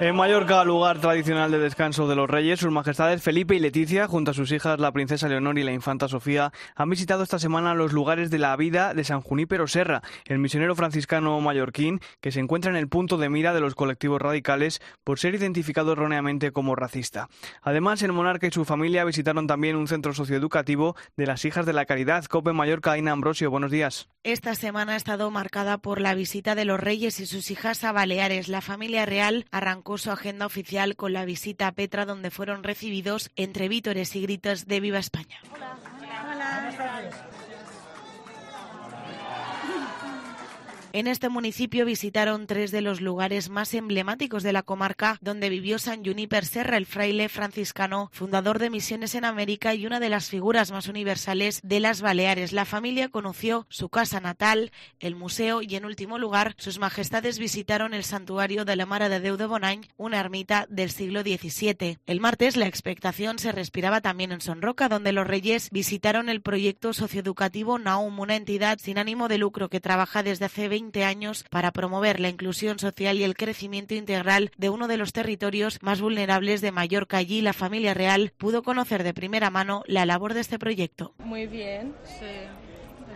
En 0.00 0.14
Mallorca, 0.14 0.62
lugar 0.62 1.00
tradicional 1.00 1.50
de 1.50 1.58
descanso 1.58 2.06
de 2.06 2.14
los 2.14 2.30
reyes, 2.30 2.60
sus 2.60 2.70
majestades 2.70 3.20
Felipe 3.20 3.56
y 3.56 3.58
Leticia, 3.58 4.06
junto 4.06 4.30
a 4.30 4.34
sus 4.34 4.52
hijas 4.52 4.78
la 4.78 4.92
princesa 4.92 5.26
Leonor 5.26 5.58
y 5.58 5.64
la 5.64 5.72
infanta 5.72 6.06
Sofía, 6.06 6.52
han 6.76 6.88
visitado 6.88 7.24
esta 7.24 7.40
semana 7.40 7.74
los 7.74 7.92
lugares 7.92 8.30
de 8.30 8.38
la 8.38 8.54
vida 8.54 8.94
de 8.94 9.02
San 9.02 9.22
Junípero 9.22 9.66
Serra, 9.66 10.02
el 10.26 10.38
misionero 10.38 10.76
franciscano 10.76 11.40
mallorquín 11.40 11.98
que 12.20 12.30
se 12.30 12.38
encuentra 12.38 12.70
en 12.70 12.76
el 12.76 12.88
punto 12.88 13.16
de 13.16 13.28
mira 13.28 13.52
de 13.52 13.58
los 13.58 13.74
colectivos 13.74 14.22
radicales 14.22 14.80
por 15.02 15.18
ser 15.18 15.34
identificado 15.34 15.90
erróneamente 15.90 16.52
como 16.52 16.76
racista. 16.76 17.28
Además, 17.60 18.00
el 18.02 18.12
monarca 18.12 18.46
y 18.46 18.52
su 18.52 18.64
familia 18.64 19.04
visitaron 19.04 19.48
también 19.48 19.74
un 19.74 19.88
centro 19.88 20.14
socioeducativo 20.14 20.94
de 21.16 21.26
las 21.26 21.44
hijas 21.44 21.66
de 21.66 21.72
la 21.72 21.86
caridad, 21.86 22.24
Cope 22.26 22.52
Mallorca. 22.52 22.92
Aina 22.92 23.10
Ambrosio, 23.10 23.50
buenos 23.50 23.72
días. 23.72 24.08
Esta 24.22 24.54
semana 24.54 24.92
ha 24.92 24.96
estado 24.96 25.28
marcada 25.32 25.78
por 25.78 26.00
la 26.00 26.14
visita 26.14 26.54
de 26.54 26.64
los 26.64 26.78
reyes 26.78 27.18
y 27.18 27.26
sus 27.26 27.50
hijas 27.50 27.82
a 27.82 27.90
Baleares. 27.90 28.46
La 28.46 28.60
familia 28.60 29.04
real 29.04 29.46
arrancó 29.50 29.87
su 29.96 30.10
agenda 30.10 30.44
oficial 30.44 30.96
con 30.96 31.14
la 31.14 31.24
visita 31.24 31.66
a 31.66 31.72
Petra, 31.72 32.04
donde 32.04 32.30
fueron 32.30 32.62
recibidos 32.62 33.30
entre 33.36 33.68
vítores 33.68 34.14
y 34.14 34.20
gritos 34.20 34.66
de 34.66 34.80
Viva 34.80 34.98
España. 34.98 35.40
En 40.94 41.06
este 41.06 41.28
municipio 41.28 41.84
visitaron 41.84 42.46
tres 42.46 42.70
de 42.70 42.80
los 42.80 43.02
lugares 43.02 43.50
más 43.50 43.74
emblemáticos 43.74 44.42
de 44.42 44.54
la 44.54 44.62
comarca 44.62 45.18
donde 45.20 45.50
vivió 45.50 45.78
San 45.78 46.02
Juniper 46.02 46.46
Serra, 46.46 46.78
el 46.78 46.86
fraile 46.86 47.28
franciscano, 47.28 48.08
fundador 48.10 48.58
de 48.58 48.70
misiones 48.70 49.14
en 49.14 49.26
América 49.26 49.74
y 49.74 49.84
una 49.86 50.00
de 50.00 50.08
las 50.08 50.30
figuras 50.30 50.70
más 50.70 50.88
universales 50.88 51.60
de 51.62 51.80
las 51.80 52.00
Baleares. 52.00 52.54
La 52.54 52.64
familia 52.64 53.10
conoció 53.10 53.66
su 53.68 53.90
casa 53.90 54.20
natal, 54.20 54.72
el 54.98 55.14
museo 55.14 55.60
y 55.60 55.76
en 55.76 55.84
último 55.84 56.18
lugar 56.18 56.54
sus 56.56 56.78
majestades 56.78 57.38
visitaron 57.38 57.92
el 57.92 58.02
santuario 58.02 58.64
de 58.64 58.76
la 58.76 58.86
Mara 58.86 59.10
de 59.10 59.20
Deu 59.20 59.36
de 59.36 59.48
una 59.98 60.20
ermita 60.20 60.66
del 60.70 60.90
siglo 60.90 61.20
XVII. 61.20 61.98
El 62.06 62.20
martes 62.20 62.56
la 62.56 62.66
expectación 62.66 63.38
se 63.38 63.52
respiraba 63.52 64.00
también 64.00 64.32
en 64.32 64.40
Sonroca, 64.40 64.88
donde 64.88 65.12
los 65.12 65.26
reyes 65.26 65.68
visitaron 65.70 66.30
el 66.30 66.40
proyecto 66.40 66.94
socioeducativo 66.94 67.78
Naum, 67.78 68.18
una 68.18 68.36
entidad 68.36 68.78
sin 68.78 68.96
ánimo 68.96 69.28
de 69.28 69.36
lucro 69.36 69.68
que 69.68 69.80
trabaja 69.80 70.22
desde 70.22 70.46
hace 70.46 70.68
20 70.78 71.02
años 71.02 71.44
para 71.50 71.72
promover 71.72 72.20
la 72.20 72.28
inclusión 72.28 72.78
social 72.78 73.18
y 73.18 73.24
el 73.24 73.34
crecimiento 73.34 73.94
integral 73.94 74.52
de 74.58 74.70
uno 74.70 74.86
de 74.86 74.96
los 74.96 75.12
territorios 75.12 75.82
más 75.82 76.00
vulnerables 76.00 76.60
de 76.60 76.70
Mallorca. 76.70 77.16
Allí 77.16 77.40
la 77.40 77.52
familia 77.52 77.94
real 77.94 78.32
pudo 78.38 78.62
conocer 78.62 79.02
de 79.02 79.12
primera 79.12 79.50
mano 79.50 79.82
la 79.86 80.06
labor 80.06 80.34
de 80.34 80.40
este 80.40 80.56
proyecto. 80.56 81.14
Muy 81.18 81.48
bien, 81.48 81.96
sí. 82.04 82.67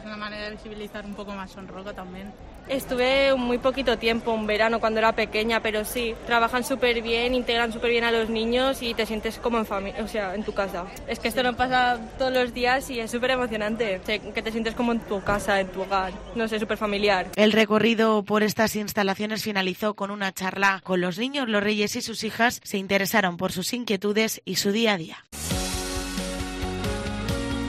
Es 0.02 0.06
una 0.06 0.16
manera 0.16 0.46
de 0.46 0.50
visibilizar 0.50 1.06
un 1.06 1.14
poco 1.14 1.30
más 1.30 1.52
Sonroca 1.52 1.92
también. 1.92 2.32
Estuve 2.68 3.36
muy 3.36 3.58
poquito 3.58 3.98
tiempo, 3.98 4.32
un 4.32 4.48
verano 4.48 4.80
cuando 4.80 4.98
era 4.98 5.12
pequeña, 5.12 5.62
pero 5.62 5.84
sí, 5.84 6.16
trabajan 6.26 6.64
súper 6.64 7.02
bien, 7.02 7.36
integran 7.36 7.72
súper 7.72 7.90
bien 7.90 8.02
a 8.02 8.10
los 8.10 8.28
niños 8.28 8.82
y 8.82 8.94
te 8.94 9.06
sientes 9.06 9.38
como 9.38 9.58
en 9.58 9.66
familia, 9.66 10.02
o 10.02 10.08
sea, 10.08 10.34
en 10.34 10.42
tu 10.42 10.54
casa. 10.54 10.86
Es 11.06 11.20
que 11.20 11.28
esto 11.28 11.44
no 11.44 11.54
pasa 11.54 12.00
todos 12.18 12.32
los 12.32 12.52
días 12.52 12.90
y 12.90 12.98
es 12.98 13.12
súper 13.12 13.30
emocionante, 13.30 14.00
que 14.04 14.42
te 14.42 14.50
sientes 14.50 14.74
como 14.74 14.90
en 14.90 14.98
tu 14.98 15.22
casa, 15.22 15.60
en 15.60 15.68
tu 15.68 15.82
hogar, 15.82 16.12
no 16.34 16.48
sé, 16.48 16.58
súper 16.58 16.78
familiar. 16.78 17.28
El 17.36 17.52
recorrido 17.52 18.24
por 18.24 18.42
estas 18.42 18.74
instalaciones 18.74 19.44
finalizó 19.44 19.94
con 19.94 20.10
una 20.10 20.32
charla 20.32 20.80
con 20.82 21.00
los 21.00 21.16
niños, 21.16 21.48
los 21.48 21.62
reyes 21.62 21.94
y 21.94 22.02
sus 22.02 22.24
hijas 22.24 22.60
se 22.64 22.78
interesaron 22.78 23.36
por 23.36 23.52
sus 23.52 23.72
inquietudes 23.72 24.42
y 24.44 24.56
su 24.56 24.72
día 24.72 24.94
a 24.94 24.98
día. 24.98 25.24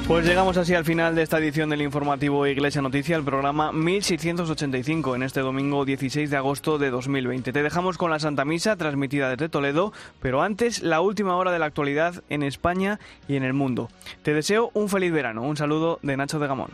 Pues 0.08 0.26
llegamos 0.26 0.58
así 0.58 0.76
al 0.76 0.84
final 0.84 1.16
de 1.16 1.22
esta 1.22 1.40
edición 1.40 1.70
del 1.70 1.82
informativo 1.82 2.46
Iglesia 2.46 2.82
Noticia, 2.82 3.16
el 3.16 3.24
programa 3.24 3.72
1685, 3.72 5.16
en 5.16 5.24
este 5.24 5.40
domingo 5.40 5.86
16 5.86 6.30
de 6.30 6.36
agosto 6.36 6.78
de 6.78 6.90
2020. 6.90 7.54
Te 7.54 7.64
dejamos 7.64 7.98
con 7.98 8.12
la 8.12 8.20
Santa 8.20 8.44
Misa, 8.44 8.76
transmitida 8.76 9.30
desde 9.30 9.48
Toledo, 9.48 9.94
pero 10.22 10.42
antes 10.42 10.84
la 10.84 11.00
última 11.00 11.38
hora 11.38 11.54
de 11.54 11.60
la 11.60 11.68
actualidad 11.68 12.22
en 12.28 12.44
España 12.44 13.00
y 13.30 13.38
en 13.38 13.44
el 13.44 13.54
mundo. 13.54 13.90
Te 14.24 14.34
deseo 14.34 14.72
un 14.74 14.90
feliz 14.90 15.14
verano. 15.14 15.42
Un 15.42 15.56
saludo 15.56 16.00
de 16.02 16.18
Nacho 16.18 16.38
de 16.38 16.48
Gamón. 16.48 16.70